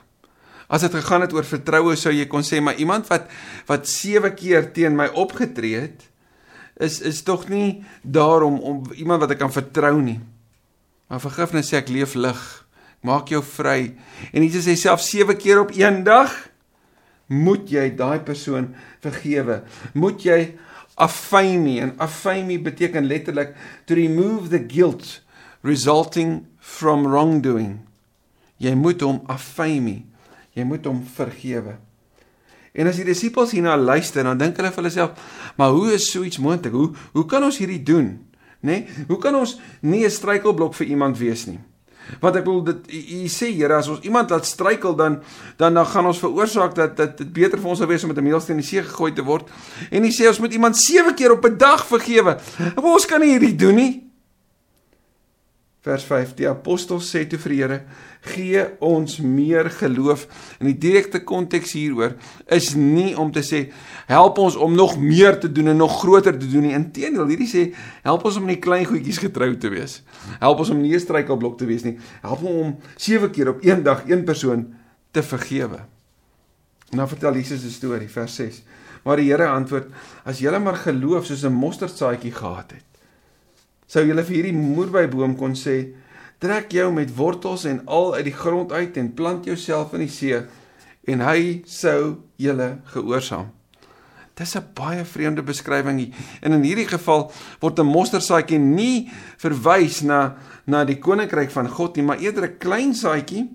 As 0.71 0.85
dit 0.87 0.95
gegaan 0.95 1.25
het 1.25 1.35
oor 1.35 1.47
vertroue, 1.47 1.97
sou 1.99 2.13
jy 2.15 2.29
kon 2.31 2.47
sê 2.47 2.61
maar 2.63 2.79
iemand 2.79 3.09
wat 3.11 3.27
wat 3.67 3.89
7 3.91 4.31
keer 4.39 4.71
teen 4.75 4.95
my 4.97 5.09
opgetree 5.19 5.83
het, 5.89 6.05
is 6.81 7.01
is 7.05 7.25
tog 7.27 7.49
nie 7.51 7.83
daarom 8.03 8.61
om 8.63 8.85
iemand 8.95 9.25
wat 9.25 9.35
ek 9.35 9.43
kan 9.43 9.53
vertrou 9.53 9.97
nie. 9.99 10.21
Maar 11.11 11.23
vergifnis 11.27 11.73
sê 11.73 11.81
ek 11.81 11.91
leef 11.91 12.15
lig, 12.15 12.39
maak 13.03 13.33
jou 13.35 13.43
vry. 13.43 13.97
En 14.31 14.47
Jesus 14.47 14.69
sê 14.69 14.77
self 14.79 15.03
7 15.03 15.35
keer 15.41 15.65
op 15.65 15.75
een 15.75 16.05
dag 16.07 16.31
moet 17.27 17.67
jy 17.71 17.89
daai 17.99 18.23
persoon 18.27 18.71
vergewe. 19.03 19.61
Moet 19.99 20.23
jy 20.27 20.41
affaimi 21.01 21.81
en 21.83 21.97
affaimi 22.03 22.61
beteken 22.63 23.09
letterlik 23.11 23.57
to 23.87 23.99
remove 23.99 24.51
the 24.55 24.63
guilt 24.63 25.21
resulting 25.67 26.47
from 26.59 27.07
wrongdoing. 27.09 27.81
Jy 28.61 28.75
moet 28.77 29.03
hom 29.03 29.23
affaimi. 29.27 30.10
Jy 30.55 30.65
moet 30.67 30.85
hom 30.87 31.03
vergewe. 31.15 31.77
En 32.73 32.87
as 32.87 32.99
die 33.01 33.07
disippels 33.07 33.55
hierna 33.55 33.77
luister, 33.77 34.25
dan 34.27 34.39
dink 34.39 34.59
hulle 34.61 34.71
vir 34.71 34.83
hulle 34.83 34.93
self, 34.95 35.31
maar 35.59 35.73
hoe 35.75 35.95
is 35.97 36.11
so 36.11 36.23
iets 36.27 36.39
moontlik? 36.39 36.75
Hoe 36.75 36.93
hoe 37.17 37.27
kan 37.27 37.43
ons 37.43 37.59
hierdie 37.59 37.83
doen? 37.83 38.13
Nê? 38.61 38.85
Nee? 38.85 39.07
Hoe 39.09 39.19
kan 39.19 39.35
ons 39.35 39.59
nie 39.81 40.05
'n 40.05 40.11
struikelblok 40.11 40.75
vir 40.75 40.87
iemand 40.87 41.19
wees 41.19 41.47
nie? 41.47 41.59
Want 42.19 42.37
ek 42.37 42.45
bedoel 42.45 42.65
dit 42.65 42.91
u 42.91 43.29
sê 43.31 43.51
Here 43.55 43.77
as 43.77 43.89
ons 43.89 44.03
iemand 44.03 44.31
laat 44.31 44.47
struikel 44.47 44.97
dan 44.97 45.21
dan 45.57 45.75
dan 45.75 45.87
gaan 45.87 46.07
ons 46.07 46.19
veroorsaak 46.19 46.75
dat 46.75 46.97
dat 46.97 47.19
dit 47.19 47.33
beter 47.33 47.59
vir 47.59 47.71
ons 47.71 47.79
sou 47.79 47.89
wees 47.89 48.03
om 48.03 48.09
met 48.09 48.19
'n 48.19 48.25
meelsteen 48.25 48.57
in 48.57 48.63
die 48.63 48.69
see 48.69 48.83
gegooi 48.83 49.13
te 49.13 49.23
word. 49.23 49.49
En 49.91 50.05
u 50.05 50.11
sê 50.11 50.27
ons 50.27 50.39
moet 50.39 50.53
iemand 50.53 50.77
7 50.77 51.15
keer 51.15 51.33
op 51.33 51.45
'n 51.45 51.57
dag 51.57 51.87
vergewe. 51.87 52.39
Maar 52.75 52.93
ons 52.95 53.07
kan 53.07 53.21
nie 53.21 53.31
hierdie 53.31 53.57
doen 53.57 53.75
nie. 53.75 54.10
Vers 55.81 56.03
5: 56.05 56.35
Die 56.37 56.45
apostel 56.45 56.99
sê 57.01 57.23
toe 57.25 57.39
vir 57.41 57.53
die 57.55 57.59
Here: 57.63 57.77
"Gee 58.21 58.65
ons 58.85 59.15
meer 59.25 59.71
geloof." 59.73 60.27
In 60.61 60.67
die 60.69 60.77
direkte 60.77 61.23
konteks 61.25 61.73
hieroor 61.73 62.19
is 62.53 62.75
nie 62.77 63.15
om 63.17 63.31
te 63.33 63.41
sê 63.41 63.73
help 64.07 64.39
ons 64.39 64.59
om 64.61 64.75
nog 64.77 64.99
meer 65.01 65.39
te 65.41 65.49
doen 65.49 65.73
en 65.73 65.81
nog 65.81 66.01
groter 66.03 66.37
te 66.37 66.51
doen 66.51 66.67
nie. 66.69 66.75
Inteendeel, 66.77 67.33
hierdie 67.33 67.49
sê 67.49 67.63
help 68.03 68.27
ons 68.29 68.37
om 68.37 68.45
in 68.45 68.59
die 68.59 68.61
klein 68.61 68.85
goedjies 68.85 69.23
getrou 69.25 69.55
te 69.57 69.71
wees. 69.73 70.03
Help 70.39 70.61
ons 70.61 70.71
om 70.71 70.83
nie 70.83 70.93
'n 70.95 71.01
struikelblok 71.01 71.57
te 71.59 71.65
wees 71.65 71.83
nie. 71.83 71.97
Help 72.21 72.43
ons 72.43 72.61
om 72.61 72.77
7 72.97 73.31
keer 73.31 73.49
op 73.49 73.65
een 73.65 73.83
dag 73.83 74.05
een 74.05 74.25
persoon 74.25 74.75
te 75.13 75.23
vergewe. 75.23 75.81
Nou 76.93 77.09
vertel 77.09 77.35
Jesus 77.35 77.65
'n 77.65 77.71
storie, 77.71 78.09
vers 78.09 78.35
6. 78.35 78.63
Maar 79.03 79.17
die 79.17 79.31
Here 79.31 79.49
antwoord: 79.49 79.89
"As 80.25 80.39
julle 80.39 80.59
maar 80.59 80.77
geloof 80.77 81.25
soos 81.25 81.45
'n 81.45 81.53
mosterdsaadjie 81.53 82.33
gehad 82.33 82.71
het, 82.71 82.90
sou 83.91 84.05
jy 84.07 84.15
vir 84.15 84.37
hierdie 84.37 84.55
moerbyboom 84.55 85.35
kon 85.39 85.57
sê 85.59 85.93
trek 86.41 86.71
jou 86.73 86.89
met 86.95 87.11
wortels 87.17 87.67
en 87.69 87.83
al 87.91 88.15
uit 88.15 88.29
die 88.31 88.37
grond 88.37 88.73
uit 88.73 88.97
en 88.97 89.15
plant 89.15 89.45
jouself 89.45 89.95
in 89.99 90.05
die 90.07 90.13
see 90.13 90.39
en 91.11 91.25
hy 91.27 91.63
sou 91.67 92.21
julle 92.41 92.77
gehoorsaam. 92.93 93.51
Dis 94.39 94.57
'n 94.57 94.65
baie 94.75 95.05
vreemde 95.05 95.43
beskrywing 95.43 95.99
hier. 95.99 96.15
En 96.41 96.53
in 96.53 96.63
hierdie 96.63 96.89
geval 96.89 97.33
word 97.61 97.79
'n 97.79 97.87
mosterdsaadjie 97.87 98.59
nie 98.59 99.11
verwys 99.37 100.01
na 100.03 100.37
na 100.67 100.85
die 100.85 100.99
koninkryk 100.99 101.51
van 101.51 101.69
God 101.69 101.97
nie, 101.97 102.05
maar 102.05 102.19
eerder 102.19 102.45
'n 102.45 102.59
klein 102.59 102.95
saadjie. 102.95 103.51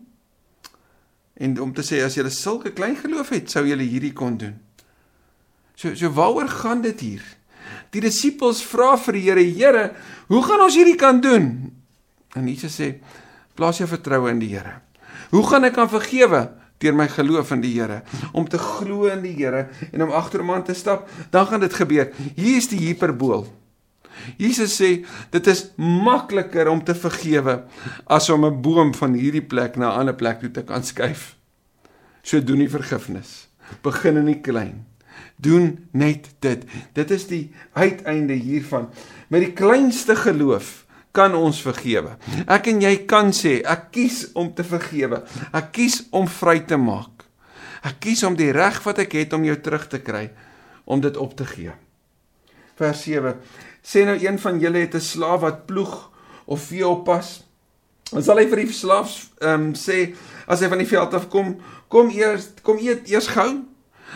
En 1.33 1.61
om 1.61 1.73
te 1.73 1.81
sê 1.81 2.03
as 2.03 2.15
jy 2.15 2.29
sulke 2.29 2.71
klein 2.73 2.95
geloof 2.95 3.29
het, 3.29 3.49
sou 3.51 3.65
jy 3.65 3.77
hierdie 3.77 4.13
kon 4.13 4.37
doen. 4.37 4.59
So 5.75 5.95
so 5.95 6.09
waaroor 6.09 6.47
gaan 6.47 6.81
dit 6.81 6.99
hier? 6.99 7.23
Die 7.95 8.03
disippels 8.03 8.59
vra 8.67 8.97
vir 8.99 9.15
die 9.15 9.23
Here: 9.29 9.43
"Here, 9.55 9.85
hoe 10.27 10.43
gaan 10.43 10.65
ons 10.65 10.75
hierdie 10.75 10.99
kan 10.99 11.21
doen?" 11.21 11.71
En 12.35 12.47
Jesus 12.47 12.75
sê: 12.75 12.99
"Plaas 13.55 13.79
jou 13.79 13.87
vertroue 13.87 14.29
in 14.31 14.39
die 14.39 14.51
Here. 14.51 14.81
Hoe 15.31 15.43
gaan 15.47 15.63
ek 15.63 15.73
kan 15.73 15.89
vergewe 15.89 16.51
deur 16.79 16.93
my 16.93 17.07
geloof 17.07 17.51
in 17.51 17.61
die 17.61 17.71
Here, 17.79 18.03
om 18.33 18.47
te 18.47 18.57
glo 18.57 19.07
in 19.07 19.21
die 19.23 19.33
Here 19.33 19.69
en 19.93 20.03
om 20.03 20.11
agter 20.11 20.43
hom 20.43 20.51
aan 20.51 20.63
te 20.63 20.73
stap, 20.73 21.07
dan 21.31 21.47
gaan 21.47 21.61
dit 21.61 21.73
gebeur. 21.73 22.11
Hier 22.35 22.57
is 22.57 22.67
die 22.67 22.79
hiperbool. 22.79 23.47
Jesus 24.37 24.75
sê 24.75 25.05
dit 25.31 25.47
is 25.47 25.71
makliker 25.77 26.67
om 26.67 26.83
te 26.83 26.95
vergewe 26.95 27.63
as 28.07 28.29
om 28.29 28.45
'n 28.45 28.61
boom 28.61 28.93
van 28.93 29.13
hierdie 29.13 29.47
plek 29.47 29.77
na 29.77 29.95
'n 29.95 29.99
ander 29.99 30.15
plek 30.15 30.39
toe 30.39 30.51
te 30.51 30.63
kan 30.63 30.83
skuif. 30.83 31.35
So 32.23 32.41
doen 32.41 32.57
nie 32.57 32.69
vergifnis. 32.69 33.47
Begin 33.81 34.17
in 34.17 34.25
die 34.25 34.41
klein 34.41 34.85
doen 35.35 35.87
net 35.91 36.29
dit. 36.39 36.63
Dit 36.93 37.11
is 37.11 37.27
die 37.27 37.43
uiteinde 37.73 38.33
hiervan. 38.33 38.89
Met 39.27 39.41
die 39.41 39.53
kleinste 39.53 40.15
geloof 40.15 40.85
kan 41.15 41.35
ons 41.35 41.61
vergewe. 41.63 42.17
Ek 42.47 42.67
en 42.71 42.81
jy 42.83 42.95
kan 43.07 43.31
sê, 43.35 43.59
ek 43.63 43.89
kies 43.95 44.25
om 44.35 44.51
te 44.55 44.65
vergewe. 44.67 45.21
Ek 45.55 45.71
kies 45.75 46.01
om 46.15 46.27
vry 46.27 46.59
te 46.67 46.79
maak. 46.79 47.23
Ek 47.85 48.01
kies 48.03 48.23
om 48.27 48.35
die 48.35 48.51
reg 48.55 48.81
wat 48.83 48.99
ek 49.05 49.15
het 49.19 49.35
om 49.37 49.45
jou 49.45 49.55
terug 49.63 49.85
te 49.91 50.01
kry, 50.03 50.27
om 50.89 51.01
dit 51.03 51.17
op 51.21 51.35
te 51.37 51.47
gee. 51.47 51.73
Vers 52.75 53.05
7. 53.05 53.35
Sê 53.85 54.03
nou 54.07 54.17
een 54.19 54.39
van 54.41 54.59
julle 54.59 54.83
het 54.83 54.95
'n 54.95 55.01
slaaf 55.01 55.41
wat 55.41 55.65
ploeg 55.65 56.11
of 56.45 56.61
vee 56.61 56.87
oppas. 56.87 57.45
Dan 58.11 58.23
sal 58.23 58.37
hy 58.37 58.47
vir 58.47 58.65
die 58.65 58.73
slaaf 58.73 59.29
ehm 59.39 59.61
um, 59.61 59.73
sê 59.73 60.15
as 60.47 60.59
hy 60.59 60.67
van 60.67 60.77
die 60.77 60.87
veld 60.87 61.13
af 61.13 61.29
kom, 61.29 61.55
kom 61.87 62.09
eers 62.09 62.49
kom 62.61 62.77
eet 62.77 63.09
eers 63.09 63.27
gou 63.27 63.63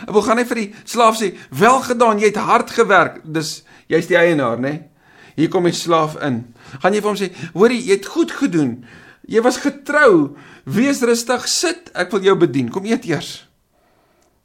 Ek 0.06 0.14
wil 0.14 0.22
gaan 0.22 0.36
net 0.40 0.48
vir 0.48 0.56
die 0.62 0.74
slaaf 0.84 1.18
sê, 1.20 1.34
"Wel 1.50 1.80
gedaan, 1.80 2.18
jy 2.18 2.26
het 2.26 2.36
hard 2.36 2.70
gewerk." 2.70 3.20
Dis 3.24 3.64
jy's 3.88 4.06
die 4.06 4.16
eienaar, 4.16 4.58
né? 4.58 4.88
Hier 5.36 5.48
kom 5.48 5.64
die 5.64 5.72
slaaf 5.72 6.16
in. 6.22 6.54
Gaan 6.80 6.94
jy 6.94 7.00
vir 7.00 7.08
hom 7.08 7.16
sê, 7.16 7.30
"Hoorie, 7.54 7.84
jy 7.84 7.92
het 7.92 8.06
goed 8.06 8.30
gedoen. 8.30 8.84
Jy 9.26 9.42
was 9.42 9.56
getrou. 9.56 10.36
Wees 10.64 11.00
rustig, 11.00 11.48
sit. 11.48 11.90
Ek 11.94 12.10
wil 12.10 12.22
jou 12.22 12.36
bedien. 12.36 12.70
Kom 12.70 12.84
eet 12.84 13.04
eers." 13.04 13.48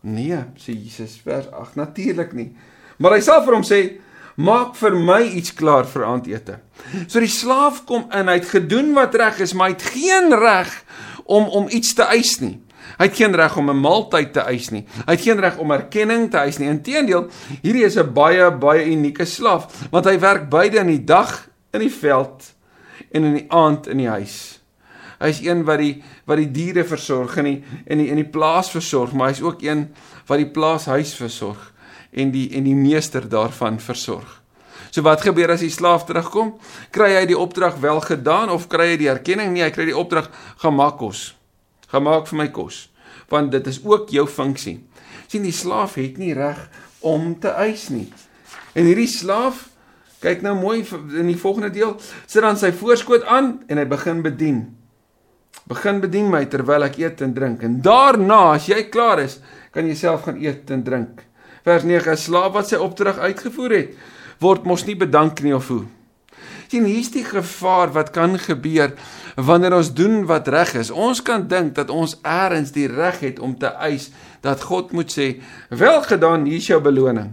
Nee, 0.01 0.37
sê 0.57 0.73
Jesus 0.73 1.21
vers 1.23 1.51
8, 1.51 1.75
natuurlik 1.75 2.33
nie. 2.33 2.55
Maar 2.97 3.11
hy 3.11 3.21
sal 3.21 3.43
vir 3.43 3.53
hom 3.53 3.63
sê, 3.63 3.99
"Maak 4.37 4.75
vir 4.75 4.95
my 4.95 5.21
iets 5.21 5.53
klaar 5.53 5.85
vir 5.85 6.05
aandete." 6.05 6.59
So 7.07 7.19
die 7.19 7.27
slaaf 7.27 7.85
kom 7.85 8.05
in, 8.11 8.27
hy 8.27 8.33
het 8.33 8.49
gedoen 8.49 8.93
wat 8.93 9.15
reg 9.15 9.39
is, 9.39 9.53
maar 9.53 9.69
hy 9.69 9.73
het 9.73 9.81
geen 9.81 10.33
reg 10.33 10.83
om 11.25 11.47
om 11.49 11.67
iets 11.69 11.93
te 11.93 12.03
eis 12.03 12.39
nie. 12.39 12.59
Hy 12.97 13.09
het 13.09 13.15
geen 13.15 13.35
reg 13.35 13.57
om 13.57 13.69
'n 13.69 13.81
maaltyd 13.81 14.33
te 14.33 14.39
eis 14.39 14.69
nie. 14.71 14.85
Hy 15.05 15.11
het 15.11 15.21
geen 15.21 15.39
reg 15.39 15.57
om 15.57 15.71
erkenning 15.71 16.31
te 16.31 16.37
eis 16.37 16.57
nie. 16.57 16.69
Inteendeel, 16.69 17.29
hierdie 17.61 17.85
is 17.85 17.97
'n 17.97 18.13
baie 18.13 18.51
baie 18.51 18.85
unieke 18.85 19.25
slaaf, 19.25 19.87
want 19.91 20.05
hy 20.05 20.19
werk 20.19 20.49
beide 20.49 20.77
in 20.77 20.87
die 20.87 21.03
dag 21.03 21.49
in 21.73 21.79
die 21.79 21.91
veld 21.91 22.55
en 23.11 23.23
in 23.23 23.33
die 23.33 23.51
aand 23.51 23.87
in 23.87 23.97
die 23.97 24.09
huis. 24.09 24.61
Hy's 25.19 25.41
een 25.41 25.63
wat 25.63 25.79
die 25.79 26.03
wat 26.25 26.37
die 26.37 26.51
diere 26.51 26.83
versorg 26.83 27.37
en 27.37 27.43
die 27.43 27.63
in 27.85 27.97
die 27.97 28.07
in 28.07 28.15
die 28.15 28.29
plaas 28.29 28.71
versorg, 28.71 29.13
maar 29.13 29.27
hy's 29.27 29.41
ook 29.41 29.61
een 29.61 29.87
wat 30.27 30.37
die 30.37 30.49
plaashuis 30.49 31.13
versorg 31.15 31.73
en 32.11 32.31
die 32.31 32.49
en 32.55 32.63
die 32.63 32.75
meester 32.75 33.29
daarvan 33.29 33.79
versorg. 33.79 34.41
So 34.91 35.03
wat 35.03 35.21
gebeur 35.21 35.51
as 35.51 35.59
die 35.59 35.73
slaaf 35.73 36.05
terugkom? 36.07 36.53
Kry 36.91 37.11
hy 37.17 37.25
die 37.27 37.37
opdrag 37.37 37.75
wel 37.83 37.99
gedaan 38.01 38.49
of 38.49 38.69
kry 38.71 38.93
hy 38.93 38.97
die 38.97 39.11
erkenning? 39.11 39.51
Nee, 39.51 39.65
hy 39.65 39.71
kry 39.75 39.89
die 39.89 39.97
opdrag 39.97 40.29
gaan 40.61 40.75
maak 40.75 40.97
kos. 41.01 41.34
Gaan 41.91 42.03
maak 42.07 42.27
vir 42.27 42.37
my 42.37 42.47
kos. 42.53 42.85
Want 43.29 43.51
dit 43.51 43.67
is 43.67 43.81
ook 43.83 44.09
jou 44.09 44.27
funksie. 44.27 44.79
sien 45.27 45.43
die 45.43 45.55
slaaf 45.55 45.95
het 45.97 46.19
nie 46.21 46.33
reg 46.37 46.69
om 47.01 47.33
te 47.39 47.49
eis 47.49 47.89
nie. 47.89 48.05
En 48.77 48.85
hierdie 48.85 49.09
slaaf 49.09 49.69
kyk 50.21 50.41
nou 50.45 50.55
mooi 50.57 50.79
in 51.17 51.29
die 51.29 51.37
volgende 51.37 51.71
deel, 51.73 51.95
sit 52.25 52.43
dan 52.45 52.57
sy 52.57 52.71
voorskoot 52.75 53.25
aan 53.29 53.59
en 53.69 53.81
hy 53.81 53.85
begin 53.89 54.23
bedien. 54.25 54.63
Begin 55.69 56.01
bedien 56.01 56.29
my 56.29 56.43
terwyl 56.49 56.85
ek 56.85 56.99
eet 57.01 57.23
en 57.25 57.33
drink. 57.33 57.63
En 57.65 57.79
daarna, 57.81 58.55
as 58.55 58.69
jy 58.69 58.83
klaar 58.93 59.23
is, 59.23 59.39
kan 59.73 59.87
jy 59.89 59.95
self 59.97 60.27
gaan 60.27 60.37
eet 60.41 60.69
en 60.73 60.83
drink. 60.85 61.23
Vers 61.65 61.83
9: 61.83 62.11
'n 62.13 62.17
Slaaf 62.17 62.53
wat 62.53 62.69
sy 62.69 62.77
opdrag 62.77 63.17
uitgevoer 63.17 63.73
het, 63.73 63.95
word 64.39 64.65
mos 64.65 64.85
nie 64.85 64.95
bedank 64.95 65.41
nie 65.41 65.55
of 65.55 65.67
hoe. 65.67 65.85
Sien, 66.67 66.85
hier's 66.85 67.11
die 67.11 67.23
gevaar 67.23 67.91
wat 67.93 68.09
kan 68.15 68.39
gebeur 68.39 68.93
wanneer 69.35 69.75
ons 69.75 69.93
doen 69.93 70.25
wat 70.25 70.47
reg 70.47 70.73
is. 70.79 70.91
Ons 70.91 71.21
kan 71.21 71.47
dink 71.47 71.75
dat 71.75 71.89
ons 71.89 72.17
eers 72.23 72.71
die 72.71 72.87
reg 72.87 73.19
het 73.19 73.39
om 73.39 73.57
te 73.57 73.67
eis 73.67 74.09
dat 74.41 74.61
God 74.61 74.91
moet 74.91 75.11
sê, 75.11 75.41
"Wel 75.69 76.01
gedaan, 76.01 76.45
hier 76.45 76.57
is 76.57 76.67
jou 76.67 76.81
beloning." 76.81 77.31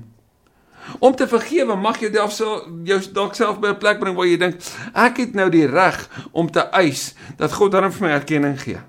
Om 0.99 1.15
te 1.15 1.29
vergewe 1.29 1.77
mag 1.77 2.01
jy 2.01 2.11
dalk 2.11 2.31
self 2.31 2.67
jou 2.85 3.01
dalk 3.13 3.35
self 3.35 3.61
by 3.61 3.69
'n 3.69 3.79
plek 3.79 4.01
bring 4.01 4.17
waar 4.17 4.27
jy 4.27 4.37
dink, 4.37 4.57
"Ek 4.95 5.17
het 5.17 5.35
nou 5.35 5.51
die 5.51 5.67
reg 5.67 6.09
om 6.33 6.51
te 6.51 6.61
eis 6.61 7.15
dat 7.37 7.53
God 7.53 7.73
dan 7.73 7.93
vir 7.93 8.09
my 8.09 8.15
erkenning 8.15 8.61
gee." 8.61 8.81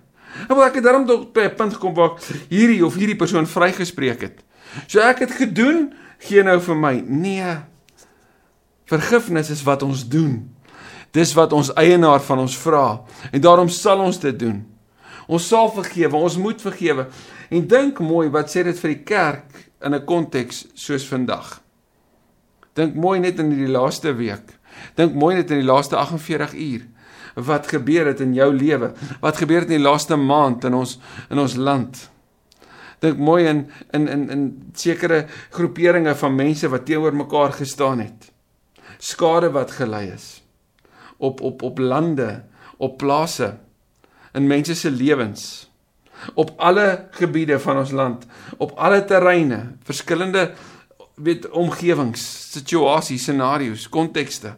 En 0.49 0.55
wat 0.55 0.67
ek 0.67 0.75
het 0.75 0.83
daarom 0.83 1.05
tot 1.05 1.33
by 1.33 1.41
'n 1.41 1.55
punt 1.55 1.73
gekom 1.73 1.93
waar 1.93 2.17
hierdie 2.49 2.85
of 2.85 2.95
hierdie 2.95 3.15
persoon 3.15 3.47
vrygespreek 3.47 4.21
het. 4.21 4.43
So 4.87 4.99
ek 4.99 5.19
het 5.19 5.31
gedoen, 5.31 5.93
gee 6.17 6.43
nou 6.43 6.59
vir 6.59 6.75
my. 6.75 7.03
Nee. 7.07 7.72
Vergifnis 8.85 9.49
is 9.49 9.63
wat 9.63 9.83
ons 9.83 10.07
doen. 10.07 10.41
Dis 11.13 11.33
wat 11.37 11.53
ons 11.53 11.71
eienaar 11.77 12.21
van 12.25 12.41
ons 12.43 12.55
vra 12.57 12.85
en 13.31 13.41
daarom 13.41 13.69
sal 13.69 14.01
ons 14.03 14.19
dit 14.19 14.37
doen. 14.39 14.63
Ons 15.27 15.47
sal 15.47 15.69
vergewe, 15.71 16.17
ons 16.17 16.37
moet 16.41 16.61
vergewe. 16.61 17.05
En 17.53 17.67
dink 17.69 18.01
mooi 18.03 18.27
wat 18.33 18.51
sê 18.51 18.63
dit 18.65 18.79
vir 18.79 18.95
die 18.95 19.03
kerk 19.03 19.69
in 19.83 19.93
'n 19.93 20.05
konteks 20.05 20.65
soos 20.73 21.05
vandag. 21.07 21.61
Dink 22.73 22.95
mooi 22.95 23.19
net 23.19 23.39
in 23.39 23.49
die 23.49 23.67
laaste 23.67 24.15
week. 24.15 24.57
Dink 24.95 25.13
mooi 25.13 25.35
net 25.35 25.51
in 25.51 25.59
die 25.59 25.71
laaste 25.71 25.95
48 25.95 26.53
uur. 26.53 26.87
Wat 27.35 27.67
gebeur 27.67 28.05
het 28.05 28.19
in 28.19 28.33
jou 28.33 28.53
lewe? 28.53 28.93
Wat 29.21 29.37
gebeur 29.37 29.61
het 29.61 29.69
in 29.69 29.81
die 29.81 29.89
laaste 29.89 30.15
maand 30.15 30.63
in 30.63 30.73
ons 30.73 30.99
in 31.29 31.39
ons 31.39 31.55
land? 31.55 32.09
Dink 32.99 33.17
mooi 33.17 33.45
in 33.45 33.69
in 33.91 34.07
in 34.07 34.29
in 34.29 34.71
sekere 34.73 35.27
groeperinge 35.49 36.15
van 36.15 36.35
mense 36.35 36.69
wat 36.69 36.85
teenoor 36.85 37.15
mekaar 37.15 37.51
gestaan 37.51 37.99
het 37.99 38.32
skade 39.03 39.51
wat 39.51 39.75
gelei 39.75 40.07
is 40.13 40.43
op 41.23 41.41
op 41.41 41.61
op 41.61 41.77
lande, 41.79 42.43
op 42.77 42.97
plase, 42.97 43.57
in 44.33 44.47
mense 44.47 44.75
se 44.75 44.91
lewens, 44.91 45.69
op 46.33 46.53
alle 46.57 47.07
gebiede 47.11 47.59
van 47.59 47.77
ons 47.77 47.91
land, 47.91 48.25
op 48.57 48.71
alle 48.75 49.03
terreine, 49.05 49.75
verskillende 49.83 50.51
weet 51.15 51.49
omgewings, 51.49 52.23
situasies, 52.51 53.21
scenario's, 53.23 53.85
kontekste. 53.89 54.55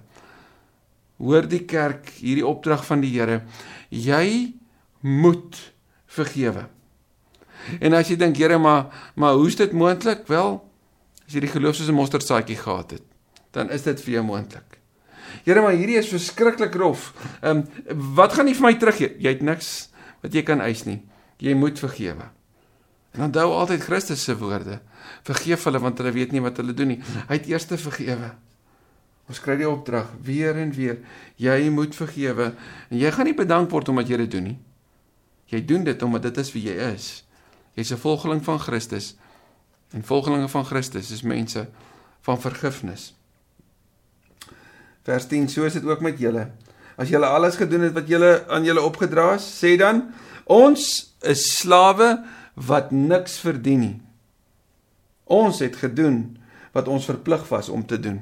Hoor 1.19 1.47
die 1.47 1.63
kerk 1.67 2.09
hierdie 2.19 2.45
opdrag 2.47 2.85
van 2.87 3.03
die 3.03 3.11
Here, 3.13 3.41
jy 3.89 4.55
moet 4.99 5.59
vergewe. 6.17 6.65
En 7.79 7.95
as 7.97 8.09
jy 8.11 8.17
dink, 8.19 8.39
Here, 8.39 8.57
maar 8.57 9.11
maar 9.15 9.35
hoe 9.35 9.47
is 9.47 9.59
dit 9.59 9.71
moontlik? 9.71 10.25
Wel, 10.31 10.57
as 11.25 11.35
jy 11.35 11.43
die 11.45 11.51
geloof 11.51 11.75
soos 11.75 11.91
'n 11.91 11.99
mosterdsaadjie 11.99 12.57
gehad 12.57 12.91
het, 12.91 13.05
dan 13.55 13.71
is 13.71 13.85
dit 13.88 14.01
vir 14.05 14.17
jou 14.19 14.24
moontlik. 14.27 14.79
Here, 15.45 15.62
maar 15.62 15.75
hierdie 15.75 15.97
is 16.00 16.12
verskriklik 16.12 16.75
rof. 16.79 17.11
Ehm 17.41 17.63
um, 17.63 18.05
wat 18.18 18.35
gaan 18.35 18.50
nie 18.50 18.55
vir 18.55 18.68
my 18.68 18.74
teruggee? 18.79 19.15
Jy 19.20 19.37
het 19.37 19.44
niks 19.46 19.74
wat 20.24 20.33
jy 20.33 20.44
kan 20.46 20.61
eis 20.63 20.85
nie. 20.85 21.01
Jy 21.44 21.55
moet 21.57 21.79
vergewe. 21.79 22.29
En 23.15 23.27
onthou 23.27 23.51
altyd 23.55 23.83
Christus 23.83 24.24
se 24.24 24.35
woorde. 24.37 24.79
Vergeef 25.24 25.63
hulle 25.68 25.79
want 25.79 26.00
hulle 26.01 26.11
weet 26.15 26.33
nie 26.35 26.44
wat 26.44 26.57
hulle 26.59 26.75
doen 26.75 26.96
nie. 26.96 27.01
Hy 27.29 27.39
het 27.39 27.48
eers 27.48 27.68
te 27.70 27.77
vergewe. 27.79 28.33
Ons 29.29 29.41
kry 29.41 29.55
die 29.57 29.70
opdrag 29.70 30.11
weer 30.22 30.57
en 30.61 30.72
weer. 30.75 31.00
Jy 31.41 31.70
moet 31.74 31.96
vergewe 31.98 32.51
en 32.89 32.98
jy 33.00 33.11
gaan 33.11 33.29
nie 33.29 33.37
bedank 33.37 33.72
word 33.72 33.89
omdat 33.89 34.11
jy 34.11 34.20
dit 34.25 34.35
doen 34.37 34.50
nie. 34.51 34.57
Jy 35.50 35.61
doen 35.65 35.85
dit 35.85 36.03
omdat 36.03 36.27
dit 36.27 36.41
is 36.44 36.51
wie 36.53 36.65
jy 36.68 36.75
is. 36.94 37.07
Jy's 37.75 37.91
'n 37.91 37.98
volgeling 37.98 38.44
van 38.44 38.59
Christus. 38.59 39.15
En 39.91 40.03
volgelinge 40.03 40.50
van 40.50 40.65
Christus 40.65 41.11
is 41.11 41.22
mense 41.22 41.68
van 42.22 42.41
vergifnis. 42.41 43.14
Vers 45.05 45.27
10: 45.29 45.50
So 45.50 45.68
is 45.68 45.77
dit 45.77 45.85
ook 45.85 46.01
met 46.01 46.20
julle. 46.20 46.50
As 46.98 47.11
julle 47.11 47.27
alles 47.27 47.59
gedoen 47.59 47.85
het 47.87 47.94
wat 47.94 48.07
julle 48.09 48.46
aan 48.50 48.65
julle 48.65 48.81
opgedra 48.81 49.35
is, 49.35 49.46
sê 49.46 49.75
dan: 49.77 50.07
Ons 50.46 51.15
is 51.25 51.44
slawe 51.57 52.15
wat 52.53 52.91
niks 52.91 53.37
verdien 53.44 53.79
nie. 53.79 53.98
Ons 55.25 55.59
het 55.65 55.75
gedoen 55.75 56.37
wat 56.75 56.87
ons 56.91 57.05
verplig 57.05 57.46
was 57.50 57.70
om 57.70 57.85
te 57.85 58.00
doen. 58.00 58.22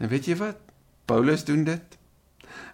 En 0.00 0.08
weet 0.08 0.26
jy 0.26 0.36
wat? 0.40 0.58
Paulus 1.06 1.44
doen 1.44 1.64
dit. 1.66 1.98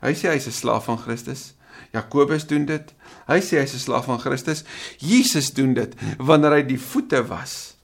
Hy 0.03 0.13
sê 0.15 0.31
hy's 0.33 0.47
'n 0.47 0.55
slaaf 0.55 0.85
van 0.85 0.99
Christus. 0.99 1.55
Jakobus 1.93 2.47
doen 2.47 2.65
dit. 2.67 2.95
Hy 3.27 3.41
sê 3.41 3.59
hy's 3.61 3.75
'n 3.75 3.85
slaaf 3.87 4.05
van 4.05 4.21
Christus. 4.21 4.65
Jesus 4.99 5.53
doen 5.53 5.75
dit 5.75 5.95
wanneer 6.19 6.53
hy 6.53 6.63
die 6.63 6.81
voete 6.81 7.27
was 7.27 7.77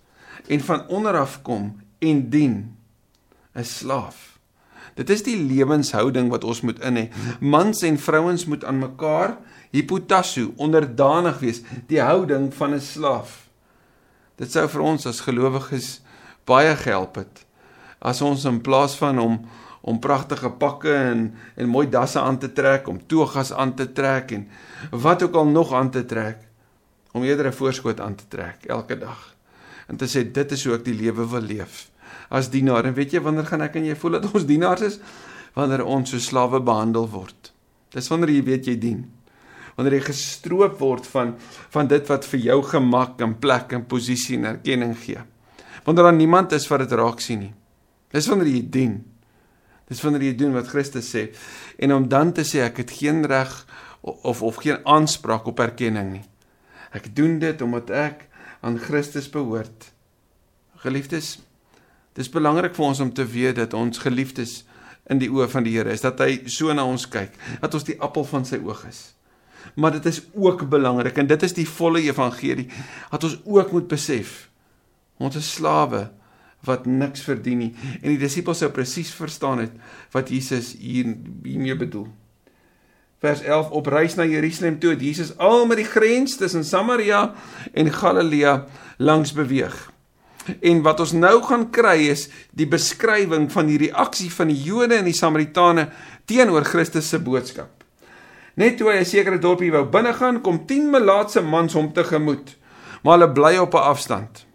en 0.49 0.61
van 0.61 0.89
onder 0.89 1.17
af 1.17 1.43
kom 1.43 1.81
en 1.99 2.31
dien 2.31 2.77
'n 3.55 3.65
slaaf. 3.65 4.34
Dit 4.95 5.11
is 5.11 5.23
die 5.23 5.37
lewenshouding 5.37 6.31
wat 6.31 6.45
ons 6.45 6.61
moet 6.61 6.79
in 6.81 6.97
hê. 6.97 7.09
Mans 7.41 7.83
en 7.83 7.99
vrouens 7.99 8.45
moet 8.47 8.65
aan 8.65 8.79
mekaar 8.79 9.39
hipotasso 9.75 10.53
onderdanig 10.57 11.39
wees, 11.39 11.63
die 11.87 12.01
houding 12.01 12.55
van 12.55 12.75
'n 12.75 12.81
slaaf. 12.81 13.49
Dit 14.37 14.53
sou 14.53 14.69
vir 14.69 14.81
ons 14.81 15.07
as 15.07 15.21
gelowiges 15.21 16.01
baie 16.45 16.77
gehelp 16.77 17.17
het 17.17 17.45
as 18.05 18.21
ons 18.25 18.45
in 18.49 18.61
plaas 18.65 18.99
van 19.01 19.19
om 19.19 19.39
om 19.85 19.99
pragtige 20.01 20.49
pakke 20.49 20.93
en 20.95 21.27
en 21.61 21.69
mooi 21.69 21.85
dasse 21.93 22.21
aan 22.21 22.39
te 22.41 22.49
trek, 22.53 22.87
om 22.89 23.03
togas 23.07 23.53
aan 23.53 23.75
te 23.77 23.85
trek 23.93 24.31
en 24.33 24.47
wat 24.91 25.23
ook 25.23 25.35
al 25.35 25.47
nog 25.47 25.73
aan 25.77 25.91
te 25.91 26.05
trek, 26.05 26.39
om 27.13 27.23
eerder 27.23 27.47
'n 27.47 27.53
voorskoot 27.53 28.01
aan 28.01 28.15
te 28.15 28.25
trek 28.29 28.65
elke 28.67 28.99
dag 28.99 29.35
en 29.89 29.97
te 29.97 30.07
sê 30.07 30.33
dit 30.33 30.53
is 30.53 30.65
hoe 30.65 30.75
ek 30.75 30.85
die 30.85 30.95
lewe 30.95 31.29
wil 31.29 31.41
leef 31.41 31.91
as 32.29 32.51
dienaar. 32.53 32.87
En 32.89 32.95
weet 32.97 33.17
jy 33.17 33.23
wanneer 33.25 33.49
gaan 33.49 33.65
ek 33.67 33.77
en 33.81 33.89
jy 33.89 33.97
voel 33.99 34.19
dat 34.19 34.31
ons 34.33 34.47
dienaars 34.49 34.87
is? 34.87 34.99
Wanneer 35.55 35.85
ons 35.85 36.11
so 36.11 36.23
slawe 36.23 36.61
behandel 36.65 37.09
word. 37.11 37.53
Dis 37.95 38.09
wanneer 38.11 38.35
jy 38.35 38.43
weet 38.47 38.71
jy 38.71 38.77
dien. 38.81 39.05
Wanneer 39.77 39.99
jy 39.99 40.05
gestroop 40.09 40.79
word 40.81 41.07
van 41.11 41.35
van 41.75 41.91
dit 41.91 42.11
wat 42.11 42.27
vir 42.31 42.43
jou 42.49 42.61
gemak 42.71 43.23
en 43.23 43.37
plek 43.39 43.75
en 43.75 43.87
posisie 43.91 44.39
en 44.39 44.55
erkenning 44.55 44.95
gee. 44.99 45.23
Wanneer 45.85 46.11
daar 46.11 46.17
niemand 46.17 46.53
is 46.57 46.69
wat 46.71 46.85
dit 46.87 46.95
raak 46.99 47.21
sien 47.21 47.45
nie. 47.49 47.55
Dis 48.15 48.29
wanneer 48.31 48.51
jy 48.51 48.63
dien. 48.71 49.01
Dis 49.91 50.01
wanneer 50.03 50.31
jy 50.31 50.37
doen 50.39 50.55
wat 50.57 50.71
Christus 50.71 51.11
sê 51.13 51.29
en 51.83 51.93
om 51.93 52.07
dan 52.09 52.33
te 52.33 52.45
sê 52.47 52.63
ek 52.65 52.81
het 52.85 52.95
geen 53.01 53.25
reg 53.29 53.53
of 54.05 54.43
of 54.43 54.63
geen 54.63 54.81
aanspraak 54.85 55.47
op 55.51 55.61
erkenning 55.61 56.13
nie. 56.19 56.25
Ek 56.95 57.11
doen 57.17 57.39
dit 57.43 57.63
omdat 57.63 57.91
ek 57.91 58.29
aan 58.65 58.79
Christus 58.79 59.27
behoort. 59.29 59.91
Geliefdes, 60.85 61.39
Dis 62.15 62.31
belangrik 62.31 62.77
vir 62.77 62.87
ons 62.87 63.01
om 63.03 63.11
te 63.13 63.27
weet 63.27 63.59
dat 63.59 63.75
ons 63.75 63.99
geliefdes 63.99 64.63
in 65.11 65.21
die 65.21 65.29
oë 65.29 65.49
van 65.53 65.67
die 65.67 65.75
Here 65.75 65.93
is, 65.93 66.05
dat 66.05 66.21
hy 66.23 66.45
so 66.49 66.73
na 66.73 66.87
ons 66.87 67.09
kyk, 67.11 67.35
dat 67.61 67.75
ons 67.75 67.85
die 67.85 67.99
appel 68.01 68.25
van 68.29 68.47
sy 68.49 68.61
oog 68.63 68.87
is. 68.89 69.11
Maar 69.75 69.97
dit 69.99 70.07
is 70.07 70.23
ook 70.33 70.67
belangrik 70.71 71.19
en 71.19 71.29
dit 71.29 71.43
is 71.43 71.57
die 71.57 71.69
volle 71.69 72.03
evangelie 72.05 72.69
dat 73.11 73.25
ons 73.25 73.39
ook 73.45 73.73
moet 73.73 73.89
besef 73.89 74.45
ons 75.23 75.37
is 75.39 75.53
slawe 75.57 76.09
wat 76.65 76.87
niks 76.89 77.25
verdien 77.27 77.61
nie 77.63 77.71
en 78.01 78.11
die 78.11 78.21
disippels 78.21 78.63
sou 78.63 78.71
presies 78.75 79.13
verstaan 79.15 79.65
het 79.65 79.73
wat 80.15 80.33
Jesus 80.33 80.75
hier 80.81 81.15
hiermee 81.45 81.77
bedoel. 81.79 82.09
Vers 83.25 83.41
11 83.41 83.73
op 83.73 83.89
reis 83.89 84.19
na 84.19 84.27
Jerusalem 84.29 84.79
toe 84.81 84.93
het 84.93 85.05
Jesus 85.05 85.33
al 85.41 85.65
met 85.69 85.81
die 85.81 85.89
grens 85.89 86.37
tussen 86.37 86.65
Samaria 86.65 87.31
en 87.73 87.93
Galilea 87.93 88.67
langs 88.99 89.33
beweeg. 89.33 89.94
En 90.61 90.83
wat 90.83 91.01
ons 91.01 91.13
nou 91.13 91.43
gaan 91.43 91.71
kry 91.71 92.09
is 92.13 92.29
die 92.53 92.69
beskrywing 92.69 93.51
van 93.53 93.67
die 93.67 93.79
reaksie 93.87 94.31
van 94.33 94.53
die 94.53 94.61
Jode 94.63 94.99
en 94.99 95.09
die 95.09 95.17
Samaritane 95.17 95.89
teenoor 96.29 96.65
Christus 96.65 97.09
se 97.09 97.19
boodskap. 97.19 97.85
Net 98.55 98.77
toe 98.79 98.91
hy 98.91 98.99
'n 99.01 99.05
sekere 99.05 99.39
dorpie 99.39 99.73
wou 99.73 99.85
binnegaan, 99.85 100.41
kom 100.41 100.67
10 100.67 100.91
melaatse 100.91 101.41
mans 101.41 101.73
hom 101.73 101.93
tegemoet, 101.93 102.57
maar 103.03 103.19
hulle 103.19 103.33
bly 103.33 103.57
op 103.57 103.75
'n 103.75 103.89
afstand. 103.91 104.47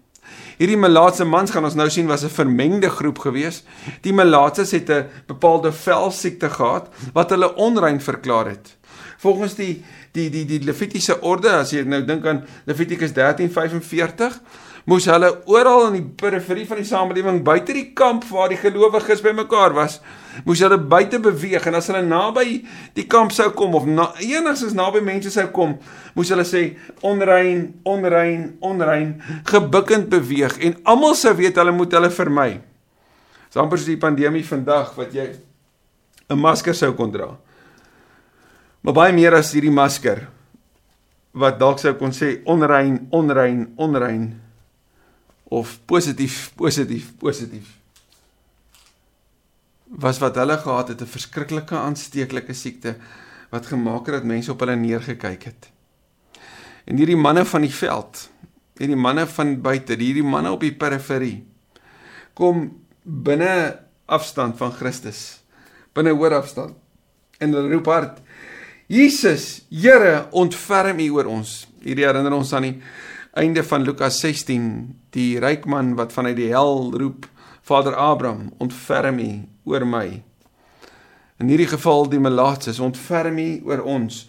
Hierdie 0.57 0.77
melaatse 0.77 1.25
mans 1.25 1.51
gaan 1.51 1.63
ons 1.63 1.75
nou 1.75 1.89
sien 1.89 2.07
was 2.07 2.23
'n 2.23 2.29
vermengde 2.29 2.89
groep 2.89 3.19
gewees. 3.19 3.63
Die 4.01 4.13
melaatses 4.13 4.71
het 4.71 4.89
'n 4.89 5.05
bepaalde 5.27 5.71
velsiekte 5.71 6.49
gehad 6.49 6.87
wat 7.13 7.29
hulle 7.29 7.55
onrein 7.55 8.01
verklaar 8.01 8.47
het. 8.47 8.79
volgens 9.19 9.55
die 9.55 9.83
die 10.11 10.29
die 10.29 10.45
die 10.45 10.59
Levitiese 10.63 11.19
orde 11.21 11.51
as 11.59 11.73
jy 11.75 11.83
nou 11.87 12.01
dink 12.07 12.25
aan 12.25 12.43
Levitikus 12.69 13.11
13:45 13.13 14.39
moes 14.85 15.07
hulle 15.09 15.29
oral 15.49 15.89
in 15.89 15.97
die 15.99 16.07
periferie 16.21 16.67
van 16.67 16.79
die 16.81 16.87
samelewing 16.87 17.41
buite 17.43 17.73
die 17.75 17.91
kamp 17.97 18.23
waar 18.29 18.49
die 18.51 18.59
gelowiges 18.59 19.23
bymekaar 19.25 19.75
was 19.75 19.99
moes 20.45 20.61
hulle 20.63 20.77
buite 20.77 21.19
beweeg. 21.19 21.65
En 21.67 21.77
as 21.79 21.89
hulle 21.91 22.03
naby 22.05 22.61
die 22.97 23.07
kamp 23.09 23.33
sou 23.35 23.49
kom 23.57 23.75
of 23.75 23.87
na, 23.89 24.09
enigstens 24.23 24.75
naby 24.77 25.01
mense 25.05 25.31
sou 25.33 25.47
kom 25.55 25.77
moes 26.15 26.31
hulle 26.31 26.45
sê 26.47 26.63
onrein 27.05 27.67
onrein 27.89 28.55
onrein 28.65 29.17
gebukkend 29.49 30.09
beweeg. 30.13 30.57
En 30.63 30.79
almal 30.83 31.17
sou 31.19 31.35
weet 31.39 31.59
hulle 31.59 31.75
moet 31.75 31.93
hulle 31.97 32.11
vermy. 32.13 32.49
Dis 33.49 33.59
amper 33.59 33.81
so 33.81 33.89
die 33.89 33.99
pandemie 33.99 34.45
vandag 34.45 34.93
wat 34.97 35.13
jy 35.13 35.29
'n 36.29 36.39
masker 36.39 36.75
sou 36.75 36.93
kon 36.93 37.11
dra. 37.11 37.37
Maar 38.81 38.93
baie 38.93 39.13
meer 39.13 39.33
as 39.33 39.51
hierdie 39.53 39.73
masker 39.73 40.27
wat 41.33 41.59
dalk 41.59 41.79
sou 41.79 41.93
kon 41.93 42.11
sê 42.11 42.41
onrein, 42.45 43.07
onrein, 43.11 43.73
onrein 43.77 44.41
of 45.49 45.79
positief, 45.85 46.51
positief, 46.55 47.11
positief. 47.17 47.73
Was 49.89 50.19
wat 50.21 50.37
hulle 50.37 50.57
gehad 50.57 50.87
het 50.93 51.01
'n 51.01 51.09
verskriklike 51.09 51.75
aansteeklike 51.75 52.53
siekte 52.53 52.95
wat 53.49 53.65
gemaak 53.65 54.05
het 54.05 54.15
dat 54.15 54.23
mense 54.23 54.51
op 54.51 54.59
hulle 54.59 54.75
neergekyk 54.75 55.43
het. 55.43 55.69
En 56.85 56.97
hierdie 56.97 57.17
manne 57.17 57.45
van 57.45 57.61
die 57.61 57.73
veld, 57.73 58.29
hierdie 58.77 58.95
manne 58.95 59.27
van 59.27 59.61
buite, 59.61 59.93
hierdie 59.93 60.23
manne 60.23 60.51
op 60.51 60.61
die 60.61 60.75
periferie 60.75 61.45
kom 62.33 62.69
binne 63.03 63.79
afstand 64.05 64.57
van 64.57 64.71
Christus. 64.71 65.41
Binne 65.93 66.13
hoër 66.15 66.37
afstand. 66.39 66.75
En 67.39 67.53
hulle 67.53 67.73
roep 67.73 67.85
hard: 67.85 68.21
Jesus, 68.87 69.65
Here, 69.69 70.27
ontferm 70.31 70.99
U 70.99 71.09
oor 71.17 71.25
ons. 71.25 71.67
Hierdie 71.83 72.05
herinner 72.05 72.33
ons 72.33 72.53
aan 72.53 72.67
die 72.69 72.75
einde 73.31 73.63
van 73.63 73.83
Lukas 73.83 74.19
16, 74.19 74.95
die 75.13 75.39
ryk 75.39 75.65
man 75.69 75.95
wat 75.99 76.13
vanuit 76.13 76.37
die 76.37 76.49
hel 76.53 76.89
roep: 76.97 77.27
Vader 77.61 77.95
Abraham, 77.95 78.51
ontferm 78.57 79.19
U 79.19 79.31
oor 79.69 79.85
my. 79.85 80.21
In 81.39 81.47
hierdie 81.51 81.69
geval 81.69 82.09
die 82.09 82.19
melaatses, 82.19 82.79
ontferm 82.79 83.37
U 83.39 83.49
oor 83.69 83.83
ons. 83.85 84.23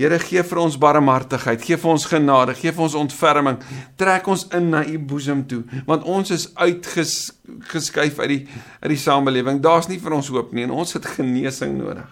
Here 0.00 0.16
gee 0.22 0.40
vir 0.46 0.58
ons 0.62 0.78
barmhartigheid, 0.80 1.60
gee 1.60 1.76
vir 1.76 1.90
ons 1.92 2.06
genade, 2.08 2.54
gee 2.56 2.72
vir 2.72 2.84
ons 2.86 2.96
ontferming. 2.96 3.58
Trek 4.00 4.30
ons 4.32 4.46
in 4.56 4.70
na 4.72 4.80
u 4.86 4.96
boesem 4.96 5.42
toe, 5.50 5.60
want 5.84 6.06
ons 6.08 6.32
is 6.32 6.46
uitgeskuif 6.56 8.22
uit 8.22 8.30
die 8.32 8.40
uit 8.80 8.90
die 8.94 9.00
samelewing. 9.02 9.60
Daar's 9.60 9.90
nie 9.90 10.00
vir 10.00 10.16
ons 10.16 10.30
hoop 10.32 10.54
nie 10.56 10.64
en 10.64 10.72
ons 10.72 10.96
het 10.96 11.10
genesing 11.18 11.76
nodig. 11.82 12.08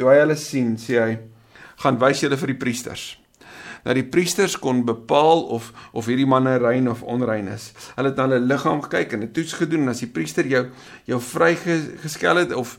Toe 0.00 0.08
hy 0.08 0.20
hulle 0.22 0.38
sien, 0.40 0.76
sê 0.80 0.96
hy: 1.02 1.18
"Gaan 1.84 2.00
wys 2.00 2.22
julle 2.24 2.40
vir 2.40 2.54
die 2.54 2.60
priesters." 2.64 3.18
Dat 3.84 3.94
die 3.94 4.06
priesters 4.06 4.58
kon 4.58 4.84
bepaal 4.84 5.42
of 5.54 5.72
of 5.92 6.06
hierdie 6.06 6.26
manne 6.28 6.56
rein 6.58 6.90
of 6.90 7.02
onrein 7.02 7.48
is. 7.48 7.72
Hulle 7.96 8.12
het 8.12 8.16
na 8.16 8.28
hulle 8.28 8.40
liggaam 8.40 8.82
gekyk 8.82 9.12
en 9.12 9.22
'n 9.22 9.32
toets 9.32 9.52
gedoen 9.52 9.82
en 9.82 9.88
as 9.88 10.00
die 10.00 10.12
priester 10.12 10.46
jou 10.46 10.66
jou 11.04 11.20
vrygeskel 11.20 12.36
het 12.36 12.52
of 12.52 12.76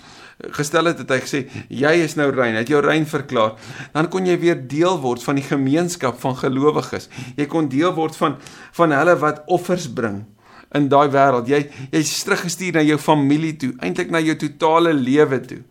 gestel 0.56 0.86
het 0.86 0.98
het 0.98 1.10
hy 1.10 1.20
gesê 1.20 1.40
jy 1.68 1.94
is 2.04 2.16
nou 2.16 2.30
rein, 2.32 2.56
het 2.56 2.68
jou 2.68 2.82
rein 2.82 3.06
verklaar. 3.06 3.56
Dan 3.94 4.10
kon 4.10 4.26
jy 4.26 4.38
weer 4.40 4.68
deel 4.68 5.00
word 5.00 5.24
van 5.24 5.36
die 5.36 5.44
gemeenskap 5.44 6.20
van 6.20 6.36
gelowiges. 6.36 7.10
Jy 7.36 7.46
kon 7.46 7.70
deel 7.70 7.94
word 7.94 8.16
van 8.16 8.38
van 8.72 8.92
hulle 8.92 9.16
wat 9.20 9.44
offers 9.48 9.88
bring 9.88 10.26
in 10.76 10.88
daai 10.90 11.10
wêreld. 11.10 11.50
Jy 11.50 11.66
jy's 11.92 12.24
teruggestuur 12.24 12.78
na 12.78 12.86
jou 12.86 12.98
familie 13.02 13.56
toe, 13.58 13.74
eintlik 13.84 14.12
na 14.14 14.22
jou 14.24 14.36
totale 14.40 14.94
lewe 14.94 15.42
toe. 15.42 15.62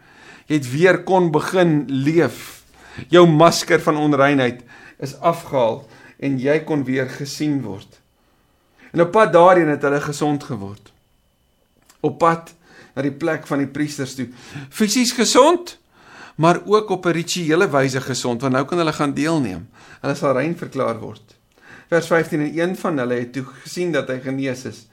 Jy 0.48 0.60
het 0.60 0.70
weer 0.72 1.02
kon 1.04 1.30
begin 1.32 1.82
leef. 1.88 2.64
Jou 3.12 3.26
masker 3.30 3.80
van 3.84 4.00
onreinheid 4.00 4.64
is 4.98 5.16
afgehaal 5.20 5.82
en 6.18 6.38
jy 6.42 6.58
kon 6.66 6.84
weer 6.86 7.08
gesien 7.10 7.60
word. 7.62 8.00
En 8.90 9.04
op 9.04 9.12
pad 9.14 9.32
daarheen 9.32 9.70
het 9.70 9.84
hulle 9.86 10.00
gesond 10.02 10.44
geword. 10.44 10.92
Op 12.00 12.18
pad 12.18 12.54
na 12.94 13.04
die 13.06 13.14
plek 13.14 13.46
van 13.46 13.62
die 13.62 13.70
priesters 13.70 14.16
toe. 14.18 14.26
Fisies 14.74 15.12
gesond, 15.14 15.76
maar 16.36 16.60
ook 16.66 16.90
op 16.90 17.06
'n 17.06 17.14
rituele 17.14 17.68
wyse 17.70 18.00
gesond 18.00 18.40
want 18.40 18.52
nou 18.52 18.64
kan 18.64 18.78
hulle 18.78 18.92
gaan 18.92 19.14
deelneem. 19.14 19.68
Hulle 20.00 20.14
sal 20.14 20.32
rein 20.32 20.56
verklaar 20.56 20.98
word. 20.98 21.34
Vers 21.88 22.06
15 22.06 22.40
en 22.40 22.58
een 22.58 22.76
van 22.76 22.98
hulle 22.98 23.14
het 23.14 23.32
toe 23.32 23.44
gesien 23.44 23.92
dat 23.92 24.08
hy 24.08 24.20
genees 24.20 24.64
is. 24.64 24.86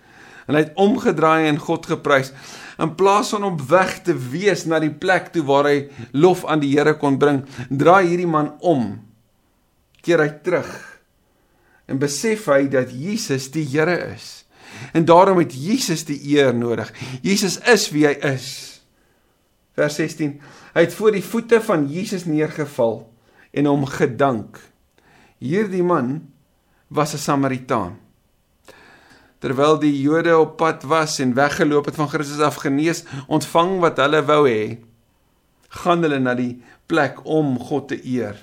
En 0.48 0.56
hy 0.56 0.62
het 0.62 0.76
omgedraai 0.76 1.48
en 1.48 1.58
God 1.58 1.86
geprys. 1.86 2.32
In 2.78 2.96
plaas 2.96 3.30
van 3.30 3.44
op 3.44 3.62
weg 3.62 4.02
te 4.02 4.13
wees 4.30 4.65
na 4.65 4.80
die 4.80 4.94
plek 4.94 5.32
toe 5.34 5.44
waar 5.44 5.65
hy 5.65 5.89
lof 6.12 6.46
aan 6.46 6.60
die 6.60 6.78
Here 6.78 6.98
kon 6.98 7.18
bring, 7.18 7.46
draai 7.70 8.08
hierdie 8.08 8.30
man 8.30 8.54
om 8.60 9.02
keer 10.06 10.22
hy 10.22 10.30
terug 10.46 10.74
en 11.89 12.02
besef 12.02 12.48
hy 12.50 12.65
dat 12.72 12.94
Jesus 12.94 13.50
die 13.54 13.65
Here 13.65 13.98
is. 14.13 14.46
En 14.94 15.06
daarom 15.06 15.39
het 15.39 15.54
Jesus 15.54 16.04
die 16.08 16.18
eer 16.36 16.54
nodig. 16.56 16.89
Jesus 17.24 17.60
is 17.70 17.88
wie 17.94 18.06
hy 18.08 18.15
is. 18.34 18.48
Vers 19.78 20.00
16. 20.00 20.39
Hy 20.76 20.86
het 20.88 20.96
voor 20.96 21.15
die 21.15 21.24
voete 21.24 21.62
van 21.63 21.86
Jesus 21.91 22.26
neergeval 22.28 23.04
en 23.56 23.70
hom 23.70 23.86
gedank. 23.88 24.60
Hierdie 25.39 25.84
man 25.84 26.26
was 26.88 27.13
'n 27.13 27.22
Samaritaan. 27.22 28.00
Terwyl 29.39 29.80
die 29.80 30.02
Jode 30.02 30.38
op 30.38 30.58
pad 30.58 30.84
was 30.84 31.20
en 31.20 31.36
weggeloop 31.36 31.86
het 31.86 31.96
van 31.96 32.10
Christus 32.10 32.39
af 32.39 32.56
genees, 32.56 33.04
ontvang 33.28 33.80
wat 33.80 33.98
hulle 33.98 34.26
wou 34.26 34.48
hê, 34.50 34.80
gaan 35.70 36.02
hulle 36.02 36.20
na 36.20 36.34
die 36.34 36.63
plek 36.88 37.20
om 37.26 37.60
God 37.60 37.88
te 37.88 38.00
eer 38.06 38.36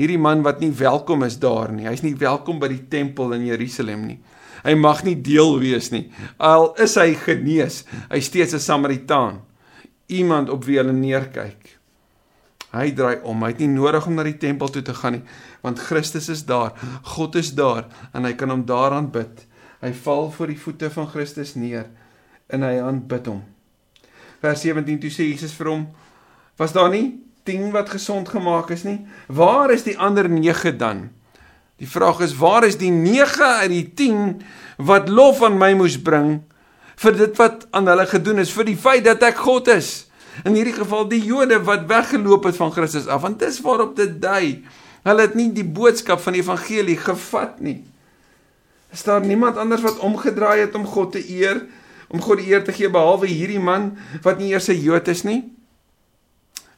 hierdie 0.00 0.20
man 0.20 0.44
wat 0.46 0.62
nie 0.62 0.72
welkom 0.72 1.24
is 1.26 1.38
daar 1.40 1.72
nie. 1.72 1.88
Hy's 1.88 2.04
nie 2.04 2.16
welkom 2.18 2.60
by 2.62 2.70
die 2.72 2.84
tempel 2.92 3.34
in 3.36 3.46
Jerusalem 3.48 4.06
nie. 4.08 4.18
Hy 4.64 4.74
mag 4.76 5.04
nie 5.06 5.16
deel 5.16 5.58
wees 5.60 5.90
nie. 5.92 6.06
Al 6.36 6.72
is 6.80 6.96
hy 7.00 7.14
genees, 7.16 7.84
hy 8.10 8.20
steeds 8.20 8.54
'n 8.54 8.60
Samaritaan. 8.60 9.40
Iemand 10.08 10.50
op 10.50 10.64
wie 10.64 10.76
hulle 10.76 10.92
neerkyk. 10.92 11.78
Hy 12.72 12.90
draai 12.94 13.20
om. 13.22 13.42
Hy 13.42 13.48
het 13.48 13.58
nie 13.58 13.68
nodig 13.68 14.06
om 14.06 14.14
na 14.14 14.22
die 14.22 14.38
tempel 14.38 14.68
toe 14.68 14.82
te 14.82 14.94
gaan 14.94 15.12
nie, 15.12 15.22
want 15.62 15.78
Christus 15.78 16.28
is 16.28 16.44
daar. 16.44 16.72
God 17.02 17.34
is 17.34 17.54
daar 17.54 17.88
en 18.12 18.24
hy 18.24 18.32
kan 18.32 18.50
hom 18.50 18.66
daaraan 18.66 19.10
bid. 19.10 19.46
Hy 19.80 19.92
val 19.92 20.30
voor 20.30 20.46
die 20.46 20.58
voete 20.58 20.90
van 20.90 21.08
Christus 21.08 21.54
neer 21.54 21.86
en 22.48 22.62
hy 22.62 22.78
aanbid 22.78 23.26
hom. 23.26 23.42
Vers 24.40 24.60
17 24.60 25.00
toe 25.00 25.10
sê 25.10 25.26
Jesus 25.30 25.52
vir 25.52 25.66
hom: 25.66 25.88
"Was 26.56 26.72
daar 26.72 26.90
nie 26.90 27.20
10 27.50 27.70
wat 27.74 27.90
gesond 27.90 28.28
gemaak 28.30 28.70
is 28.70 28.86
nie? 28.86 29.00
Waar 29.26 29.72
is 29.74 29.82
die 29.86 29.98
ander 29.98 30.28
9 30.30 30.78
dan? 30.78 31.08
Die 31.80 31.88
vraag 31.88 32.20
is 32.20 32.36
waar 32.36 32.66
is 32.68 32.76
die 32.76 32.92
9 32.92 33.44
uit 33.64 33.72
die 33.72 33.88
10 33.96 34.42
wat 34.76 35.08
lof 35.08 35.42
aan 35.42 35.58
my 35.58 35.72
moes 35.74 35.96
bring 35.96 36.40
vir 37.00 37.16
dit 37.16 37.38
wat 37.40 37.64
aan 37.72 37.88
hulle 37.88 38.04
gedoen 38.06 38.42
is 38.42 38.52
vir 38.52 38.68
die 38.68 38.76
feit 38.76 39.06
dat 39.06 39.22
ek 39.24 39.40
God 39.40 39.70
is? 39.72 40.10
In 40.44 40.56
hierdie 40.56 40.76
geval 40.76 41.06
die 41.08 41.22
Jode 41.24 41.58
wat 41.64 41.86
weggeloop 41.88 42.46
het 42.48 42.58
van 42.60 42.72
Christus 42.72 43.08
af, 43.08 43.24
want 43.24 43.40
dis 43.40 43.60
waarop 43.64 43.96
dit 43.96 44.12
dui. 44.20 44.60
Hulle 45.04 45.24
het 45.24 45.36
nie 45.36 45.48
die 45.56 45.64
boodskap 45.64 46.20
van 46.20 46.36
die 46.36 46.42
evangelie 46.44 46.98
gevat 47.00 47.60
nie. 47.64 47.80
Is 48.92 49.04
daar 49.06 49.24
niemand 49.24 49.56
anders 49.60 49.84
wat 49.84 50.02
omgedraai 50.04 50.66
het 50.66 50.76
om 50.76 50.84
God 50.84 51.14
te 51.16 51.22
eer, 51.24 51.62
om 52.10 52.20
God 52.20 52.42
die 52.42 52.50
eer 52.52 52.64
te 52.66 52.74
gee 52.76 52.90
behalwe 52.92 53.30
hierdie 53.30 53.62
man 53.62 53.94
wat 54.24 54.38
nie 54.38 54.52
eers 54.52 54.68
'n 54.68 54.80
Jood 54.80 55.08
is 55.08 55.24
nie? 55.24 55.48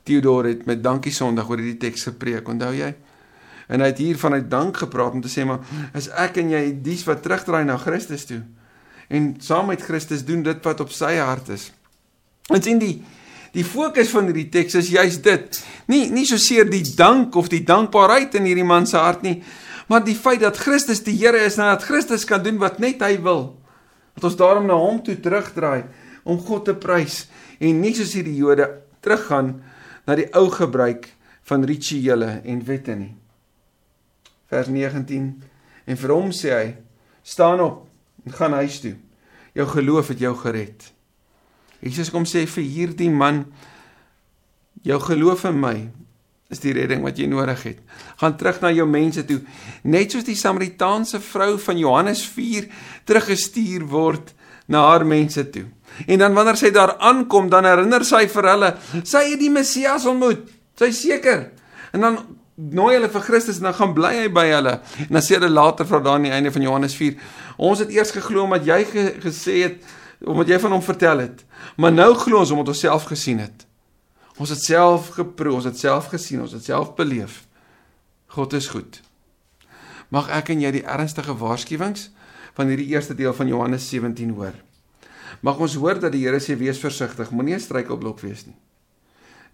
Theodor 0.02 0.48
het 0.50 0.64
met 0.66 0.82
dankie 0.82 1.12
Sondag 1.14 1.50
oor 1.50 1.60
hierdie 1.62 1.80
teks 1.82 2.08
gepreek, 2.10 2.48
onthou 2.48 2.72
jy? 2.74 2.90
En 3.72 3.80
hy 3.80 3.92
het 3.92 4.00
hier 4.02 4.18
vanuit 4.18 4.50
dank 4.50 4.82
gepraat 4.82 5.14
om 5.16 5.22
te 5.22 5.30
sê 5.30 5.46
maar 5.46 5.62
is 5.96 6.10
ek 6.18 6.40
en 6.42 6.50
jy 6.52 6.64
dies 6.84 7.04
wat 7.08 7.22
terugdraai 7.24 7.64
na 7.68 7.78
Christus 7.80 8.26
toe 8.28 8.42
en 9.12 9.34
saam 9.44 9.68
met 9.68 9.82
Christus 9.84 10.24
doen 10.24 10.42
dit 10.44 10.64
wat 10.64 10.80
op 10.80 10.92
sy 10.94 11.14
hart 11.20 11.50
is. 11.52 11.68
Ons 12.50 12.64
sien 12.66 12.80
die 12.80 12.96
die 13.52 13.66
fokus 13.68 14.08
van 14.14 14.30
hierdie 14.30 14.46
teks 14.48 14.78
is 14.80 14.86
juis 14.94 15.18
dit. 15.20 15.58
Nie 15.92 16.06
nie 16.08 16.24
so 16.24 16.40
seer 16.40 16.64
die 16.70 16.84
dank 16.96 17.36
of 17.36 17.50
die 17.52 17.60
dankbaarheid 17.68 18.38
in 18.38 18.46
hierdie 18.48 18.64
man 18.64 18.88
se 18.88 18.96
hart 18.96 19.20
nie, 19.26 19.42
maar 19.92 20.00
die 20.06 20.16
feit 20.16 20.40
dat 20.40 20.56
Christus 20.56 21.02
die 21.04 21.18
Here 21.20 21.42
is 21.44 21.58
en 21.60 21.68
dat 21.68 21.84
Christus 21.84 22.24
kan 22.24 22.40
doen 22.44 22.56
wat 22.62 22.80
net 22.80 23.04
hy 23.04 23.18
wil. 23.20 23.50
Dat 24.16 24.30
ons 24.30 24.38
daarom 24.40 24.70
na 24.70 24.78
hom 24.80 25.02
toe 25.04 25.18
terugdraai 25.20 25.84
om 26.24 26.40
God 26.40 26.64
te 26.70 26.76
prys 26.78 27.26
en 27.60 27.84
nie 27.84 27.92
soos 27.98 28.16
hierdie 28.16 28.38
Jode 28.40 28.70
teruggaan 29.04 29.58
na 30.06 30.16
die 30.18 30.28
ou 30.38 30.48
gebruik 30.50 31.08
van 31.48 31.64
rituele 31.64 32.40
en 32.44 32.64
wette 32.66 32.94
nie. 32.96 33.14
Vers 34.50 34.68
19 34.68 35.28
en 35.84 35.96
vir 35.96 36.14
hom 36.14 36.30
sê 36.30 36.52
hy: 36.54 36.74
"Staan 37.22 37.60
op 37.60 37.88
en 38.26 38.32
gaan 38.32 38.52
huis 38.52 38.80
toe. 38.80 38.96
Jou 39.54 39.66
geloof 39.66 40.08
het 40.08 40.18
jou 40.18 40.34
gered." 40.36 40.92
Jesus 41.80 42.10
kom 42.10 42.24
sê 42.24 42.46
vir 42.46 42.64
hierdie 42.64 43.10
man: 43.10 43.46
"Jou 44.82 45.00
geloof 45.00 45.44
in 45.44 45.60
my 45.60 45.90
is 46.52 46.60
die 46.60 46.74
redding 46.76 47.02
wat 47.02 47.18
jy 47.18 47.26
nodig 47.26 47.62
het. 47.62 47.80
Gaan 48.20 48.36
terug 48.36 48.60
na 48.60 48.70
jou 48.70 48.86
mense 48.88 49.24
toe, 49.24 49.40
net 49.88 50.12
soos 50.12 50.24
die 50.24 50.36
Samaritaanse 50.36 51.20
vrou 51.20 51.56
van 51.58 51.80
Johannes 51.80 52.26
4 52.28 52.68
teruggestuur 53.08 53.86
word 53.88 54.34
na 54.72 54.86
haar 54.88 55.04
mense 55.06 55.44
toe. 55.52 55.66
En 56.08 56.18
dan 56.18 56.34
wanneer 56.34 56.58
sy 56.58 56.72
daar 56.72 56.96
aankom, 57.04 57.50
dan 57.52 57.68
herinner 57.68 58.04
sy 58.08 58.24
vir 58.32 58.48
hulle, 58.54 58.70
sy 59.04 59.26
het 59.30 59.40
die 59.40 59.52
Messias 59.52 60.06
ontmoet. 60.08 60.46
Sy 60.80 60.88
seker. 60.96 61.50
En 61.92 62.06
dan 62.06 62.18
nooi 62.54 62.94
hulle 62.96 63.10
vir 63.12 63.24
Christus 63.24 63.58
en 63.60 63.68
dan 63.68 63.76
gaan 63.76 63.94
bly 63.96 64.12
hy 64.22 64.28
by 64.32 64.46
hulle. 64.50 64.78
En 65.06 65.18
dan 65.18 65.24
sê 65.24 65.36
hulle 65.36 65.50
later 65.52 65.88
vir 65.88 66.04
daar 66.04 66.18
aan 66.18 66.28
die 66.28 66.34
einde 66.34 66.52
van 66.54 66.64
Johannes 66.64 66.96
4, 66.98 67.18
ons 67.62 67.82
het 67.84 67.92
eers 67.92 68.14
geglo 68.14 68.46
omdat 68.46 68.66
jy 68.68 68.80
ge 68.88 69.04
gesê 69.24 69.58
het 69.66 69.92
omdat 70.22 70.52
jy 70.52 70.58
van 70.62 70.76
hom 70.76 70.82
vertel 70.86 71.24
het. 71.24 71.40
Maar 71.76 71.92
nou 71.92 72.12
glo 72.14 72.38
ons 72.38 72.50
omdat 72.54 72.70
ons 72.70 72.82
self 72.84 73.08
gesien 73.10 73.40
het. 73.42 73.64
Ons 74.38 74.52
het 74.54 74.62
self 74.62 75.08
geproe, 75.16 75.56
ons 75.58 75.66
het 75.66 75.78
self 75.78 76.12
gesien, 76.12 76.44
ons 76.44 76.54
het 76.54 76.64
self 76.64 76.94
beleef. 76.94 77.42
God 78.32 78.54
is 78.56 78.70
goed. 78.72 79.00
Mag 80.14 80.30
ek 80.32 80.52
en 80.54 80.62
jy 80.62 80.70
die 80.78 80.86
ernstige 80.86 81.34
waarskuwings 81.40 82.10
van 82.56 82.68
hierdie 82.68 82.90
eerste 82.92 83.14
deel 83.14 83.34
van 83.34 83.48
Johannes 83.48 83.88
17 83.88 84.30
hoor. 84.30 84.54
Mag 85.40 85.58
ons 85.58 85.74
hoor 85.74 86.00
dat 86.00 86.12
die 86.12 86.24
Here 86.26 86.40
sê 86.40 86.56
wees 86.58 86.78
versigtig, 86.78 87.30
moenie 87.30 87.54
'n 87.54 87.60
struikelblok 87.60 88.20
wees 88.20 88.46
nie. 88.46 88.56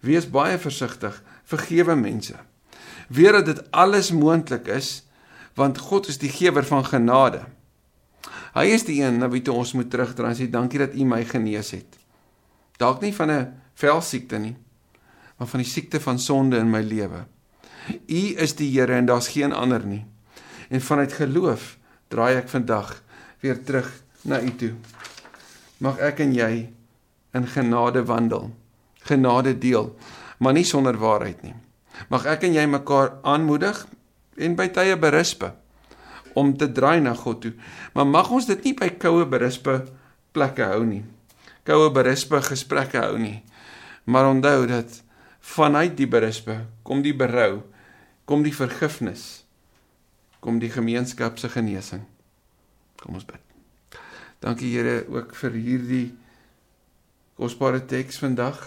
Wees 0.01 0.27
baie 0.31 0.59
versigtig, 0.59 1.23
vergewe 1.45 1.95
mense. 1.97 2.35
Weet 3.09 3.33
dat 3.33 3.47
dit 3.47 3.71
alles 3.71 4.11
moontlik 4.11 4.67
is 4.69 5.03
want 5.55 5.79
God 5.79 6.07
is 6.09 6.19
die 6.19 6.31
gewer 6.31 6.65
van 6.65 6.85
genade. 6.85 7.41
Hy 8.55 8.65
is 8.71 8.85
die 8.85 9.03
een 9.03 9.19
na 9.19 9.29
wie 9.29 9.43
toe 9.43 9.57
ons 9.59 9.73
moet 9.73 9.91
terugdraai 9.91 10.31
en 10.31 10.39
sê 10.39 10.47
dankie 10.51 10.79
dat 10.79 10.95
U 10.95 11.05
my 11.05 11.25
genees 11.25 11.73
het. 11.75 11.99
Dalk 12.79 13.01
nie 13.03 13.15
van 13.15 13.31
'n 13.31 13.55
velsiekte 13.75 14.39
nie, 14.39 14.57
maar 15.37 15.49
van 15.49 15.61
die 15.61 15.71
siekte 15.71 16.01
van 16.01 16.19
sonde 16.19 16.57
in 16.59 16.71
my 16.71 16.81
lewe. 16.81 17.27
U 18.07 18.23
is 18.37 18.55
die 18.55 18.71
Here 18.71 18.95
en 18.95 19.07
daar's 19.07 19.29
geen 19.29 19.53
ander 19.53 19.87
nie. 19.87 20.05
En 20.69 20.81
vanuit 20.81 21.13
geloof 21.13 21.79
draai 22.12 22.40
ek 22.40 22.49
vandag 22.53 22.94
weer 23.42 23.61
terug 23.64 23.88
na 24.25 24.40
U 24.42 24.51
toe. 24.59 24.73
Mag 25.79 26.01
ek 26.03 26.25
en 26.25 26.35
jy 26.35 26.53
in 27.37 27.47
genade 27.47 28.03
wandel, 28.09 28.51
genade 29.07 29.55
deel, 29.59 29.92
maar 30.38 30.57
nie 30.57 30.66
sonder 30.66 30.99
waarheid 30.99 31.42
nie. 31.47 31.55
Mag 32.11 32.27
ek 32.31 32.47
en 32.49 32.57
jy 32.57 32.66
mekaar 32.71 33.16
aanmoedig 33.27 33.85
en 34.38 34.55
by 34.59 34.68
tye 34.75 34.97
berispe 34.99 35.53
om 36.38 36.53
te 36.55 36.68
draai 36.71 37.01
na 37.03 37.14
God 37.18 37.42
toe. 37.42 37.55
Maar 37.94 38.07
mag 38.07 38.31
ons 38.31 38.47
dit 38.47 38.68
nie 38.68 38.75
by 38.79 38.92
koue 39.01 39.27
berispe 39.27 39.81
plekke 40.37 40.68
hou 40.71 40.85
nie. 40.87 41.03
Koue 41.66 41.90
berispe 41.94 42.40
gesprekke 42.47 43.03
hou 43.03 43.18
nie. 43.18 43.42
Maar 44.07 44.31
onthou 44.31 44.66
dat 44.71 45.03
vanuit 45.55 45.97
die 45.99 46.09
berispe 46.09 46.61
kom 46.87 47.03
die 47.03 47.16
berou, 47.16 47.64
kom 48.29 48.44
die 48.44 48.55
vergifnis, 48.55 49.44
kom 50.40 50.59
die 50.59 50.70
gemeenskap 50.70 51.38
se 51.38 51.48
genesing. 51.48 52.05
Kom 53.03 53.14
ons 53.14 53.27
bid. 53.27 53.42
Dankie 54.42 54.70
Here 54.70 55.03
ook 55.11 55.35
vir 55.35 55.57
hierdie 55.59 56.07
kosbare 57.38 57.81
teks 57.87 58.20
vandag. 58.22 58.61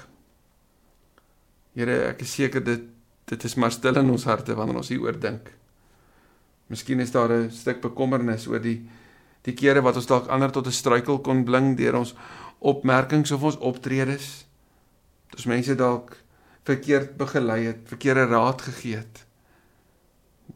Here, 1.76 2.12
ek 2.12 2.24
is 2.26 2.36
seker 2.40 2.64
dit 2.64 2.90
dit 3.32 3.44
is 3.48 3.54
maar 3.56 3.72
stil 3.72 3.96
in 3.96 4.10
ons 4.12 4.26
harte 4.28 4.56
wanneer 4.58 4.82
ons 4.82 4.90
hieroor 4.92 5.16
dink. 5.16 5.54
Miskien 6.68 7.00
is 7.00 7.12
daar 7.12 7.32
'n 7.32 7.52
stuk 7.52 7.80
bekommernis 7.82 8.48
oor 8.48 8.60
die 8.60 8.82
die 9.44 9.54
kere 9.54 9.82
wat 9.82 9.96
ons 9.96 10.06
dalk 10.06 10.28
ander 10.28 10.52
tot 10.52 10.68
'n 10.68 10.72
struikel 10.72 11.20
kon 11.20 11.46
bring 11.46 11.78
deur 11.78 11.96
ons 11.96 12.14
opmerkings 12.60 13.32
of 13.32 13.44
ons 13.44 13.58
optredes. 13.58 14.46
Dis 15.30 15.46
mense 15.46 15.76
dalk 15.76 16.18
verkeerd 16.64 17.18
begelei 17.18 17.66
het, 17.66 17.80
verkeerde 17.86 18.26
raad 18.26 18.62
gegee 18.62 18.96
het. 18.96 19.26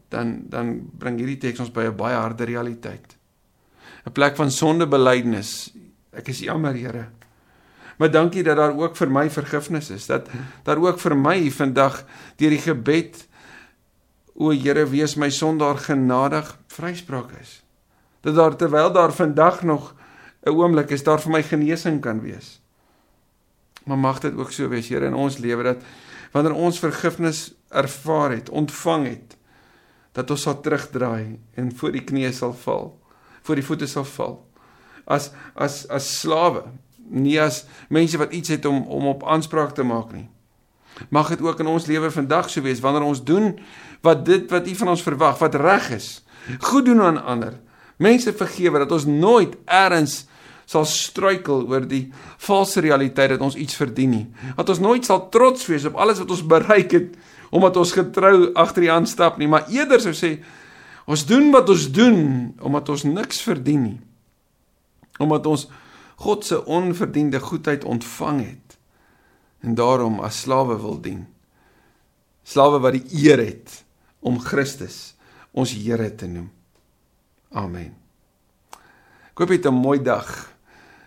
Dan 0.08 0.42
dan 0.48 0.90
bring 0.98 1.18
hierdie 1.18 1.38
teks 1.38 1.60
ons 1.60 1.72
by 1.72 1.86
'n 1.86 1.96
baie 1.96 2.16
harde 2.16 2.44
realiteit. 2.44 3.16
'n 4.06 4.12
Plek 4.12 4.36
van 4.36 4.50
sondebelydenis. 4.50 5.74
Ek 6.12 6.28
is 6.28 6.38
jammer, 6.38 6.74
Here. 6.74 7.08
Maar 7.96 8.10
dankie 8.10 8.42
dat 8.42 8.56
daar 8.56 8.76
ook 8.76 8.96
vir 8.96 9.10
my 9.10 9.30
vergifnis 9.30 9.90
is. 9.90 10.06
Dat 10.06 10.28
daar 10.62 10.76
ook 10.76 11.00
vir 11.00 11.16
my 11.16 11.50
vandag 11.50 12.04
deur 12.36 12.50
die 12.50 12.60
gebed 12.60 13.26
o 14.34 14.52
Here 14.52 14.86
wees 14.86 15.16
my 15.16 15.30
sondaar 15.30 15.78
genadig 15.80 16.58
vryspraak 16.68 17.32
is. 17.40 17.62
Dat 18.20 18.34
daar 18.34 18.56
terwyl 18.56 18.92
daar 18.92 19.12
vandag 19.12 19.62
nog 19.62 19.94
'n 20.46 20.50
oomblik 20.50 20.90
is 20.90 21.02
daar 21.02 21.20
vir 21.20 21.32
my 21.32 21.42
genesing 21.42 22.00
kan 22.00 22.20
wees. 22.20 22.60
Maar 23.84 23.98
mag 23.98 24.20
dit 24.20 24.36
ook 24.36 24.52
so 24.52 24.68
wees 24.68 24.88
Here 24.88 25.06
in 25.06 25.14
ons 25.14 25.38
lewe 25.38 25.62
dat 25.62 25.82
wanneer 26.32 26.54
ons 26.54 26.78
vergifnis 26.78 27.54
ervaar 27.68 28.30
het, 28.30 28.48
ontvang 28.48 29.06
het, 29.06 29.35
dat 30.16 30.30
ons 30.32 30.46
sal 30.46 30.60
terugdraai 30.64 31.36
en 31.60 31.72
voor 31.76 31.92
die 31.92 32.04
knieë 32.08 32.32
sal 32.32 32.54
val, 32.64 32.94
voor 33.44 33.60
die 33.60 33.64
voete 33.66 33.88
sal 33.90 34.06
val. 34.16 34.38
As 35.04 35.30
as 35.54 35.84
as 35.92 36.08
slawe 36.22 36.64
nie 37.06 37.36
as 37.40 37.64
mense 37.92 38.18
wat 38.18 38.32
iets 38.34 38.54
het 38.56 38.64
om 38.66 38.82
om 38.90 39.12
op 39.12 39.26
aanspraak 39.28 39.74
te 39.76 39.84
maak 39.86 40.12
nie. 40.12 40.26
Mag 41.12 41.28
dit 41.28 41.42
ook 41.44 41.60
in 41.60 41.68
ons 41.70 41.86
lewe 41.86 42.10
vandag 42.10 42.48
so 42.50 42.64
wees 42.64 42.80
wanneer 42.80 43.04
ons 43.06 43.22
doen 43.24 43.52
wat 44.02 44.24
dit 44.24 44.50
wat 44.50 44.66
U 44.66 44.74
van 44.74 44.94
ons 44.94 45.04
verwag, 45.04 45.38
wat 45.38 45.54
reg 45.60 45.90
is. 45.98 46.08
Goed 46.60 46.88
doen 46.88 47.02
aan 47.02 47.22
ander. 47.22 47.60
Mense 47.96 48.32
vergewe 48.32 48.78
dat 48.84 48.92
ons 48.92 49.06
nooit 49.06 49.54
eers 49.64 50.24
sal 50.66 50.84
struikel 50.88 51.62
oor 51.70 51.84
die 51.86 52.08
valse 52.42 52.82
realiteit 52.82 53.36
dat 53.36 53.44
ons 53.44 53.54
iets 53.54 53.76
verdien 53.78 54.10
nie. 54.10 54.26
Dat 54.56 54.68
ons 54.72 54.82
nooit 54.82 55.04
sal 55.06 55.28
trots 55.30 55.68
wees 55.70 55.86
op 55.86 55.94
alles 55.94 56.18
wat 56.18 56.32
ons 56.34 56.42
bereik 56.46 56.96
het 56.96 57.14
omdat 57.50 57.76
ons 57.76 57.92
getrou 57.92 58.52
agter 58.58 58.86
U 58.86 58.92
aanstap 58.96 59.38
nie, 59.38 59.48
maar 59.48 59.68
eerder 59.72 60.02
sou 60.02 60.14
sê 60.16 60.38
ons 61.06 61.22
doen 61.26 61.52
wat 61.54 61.68
ons 61.70 61.86
doen 61.94 62.20
omdat 62.60 62.88
ons 62.88 63.04
niks 63.06 63.42
verdien 63.46 63.82
nie. 63.82 64.00
Omdat 65.22 65.46
ons 65.46 65.68
God 66.16 66.44
se 66.44 66.58
onverdiende 66.64 67.40
goedheid 67.40 67.84
ontvang 67.84 68.40
het 68.40 68.78
en 69.66 69.74
daarom 69.74 70.20
as 70.20 70.42
slawe 70.44 70.76
wil 70.80 70.98
dien. 71.02 71.24
Slawe 72.46 72.80
wat 72.80 72.96
die 72.96 73.24
eer 73.24 73.40
het 73.42 73.82
om 74.20 74.38
Christus 74.40 75.16
ons 75.56 75.72
Here 75.72 76.10
te 76.14 76.28
noem. 76.28 76.50
Amen. 77.56 77.94
Ek 79.32 79.40
hoop 79.40 79.50
jy 79.50 79.56
het 79.56 79.66
'n 79.66 79.74
mooi 79.74 79.98
dag. 80.02 80.28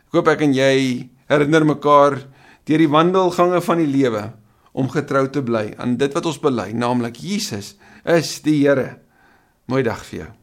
Ek 0.08 0.13
hoop 0.13 0.28
ek 0.28 0.41
en 0.41 0.54
jy 0.54 1.10
herinner 1.30 1.65
mekaar 1.65 2.17
deur 2.65 2.78
die 2.78 2.89
wandelgange 2.89 3.62
van 3.62 3.78
die 3.78 3.88
lewe 3.88 4.34
om 4.80 4.89
getrou 4.94 5.28
te 5.28 5.44
bly 5.44 5.74
aan 5.78 5.98
dit 6.00 6.13
wat 6.15 6.30
ons 6.30 6.39
bely, 6.39 6.72
naamlik 6.72 7.20
Jesus 7.20 7.76
is 8.08 8.38
die 8.46 8.62
Here. 8.63 8.94
Mooi 9.70 9.84
dag 9.86 10.06
vir 10.08 10.24
jou. 10.24 10.34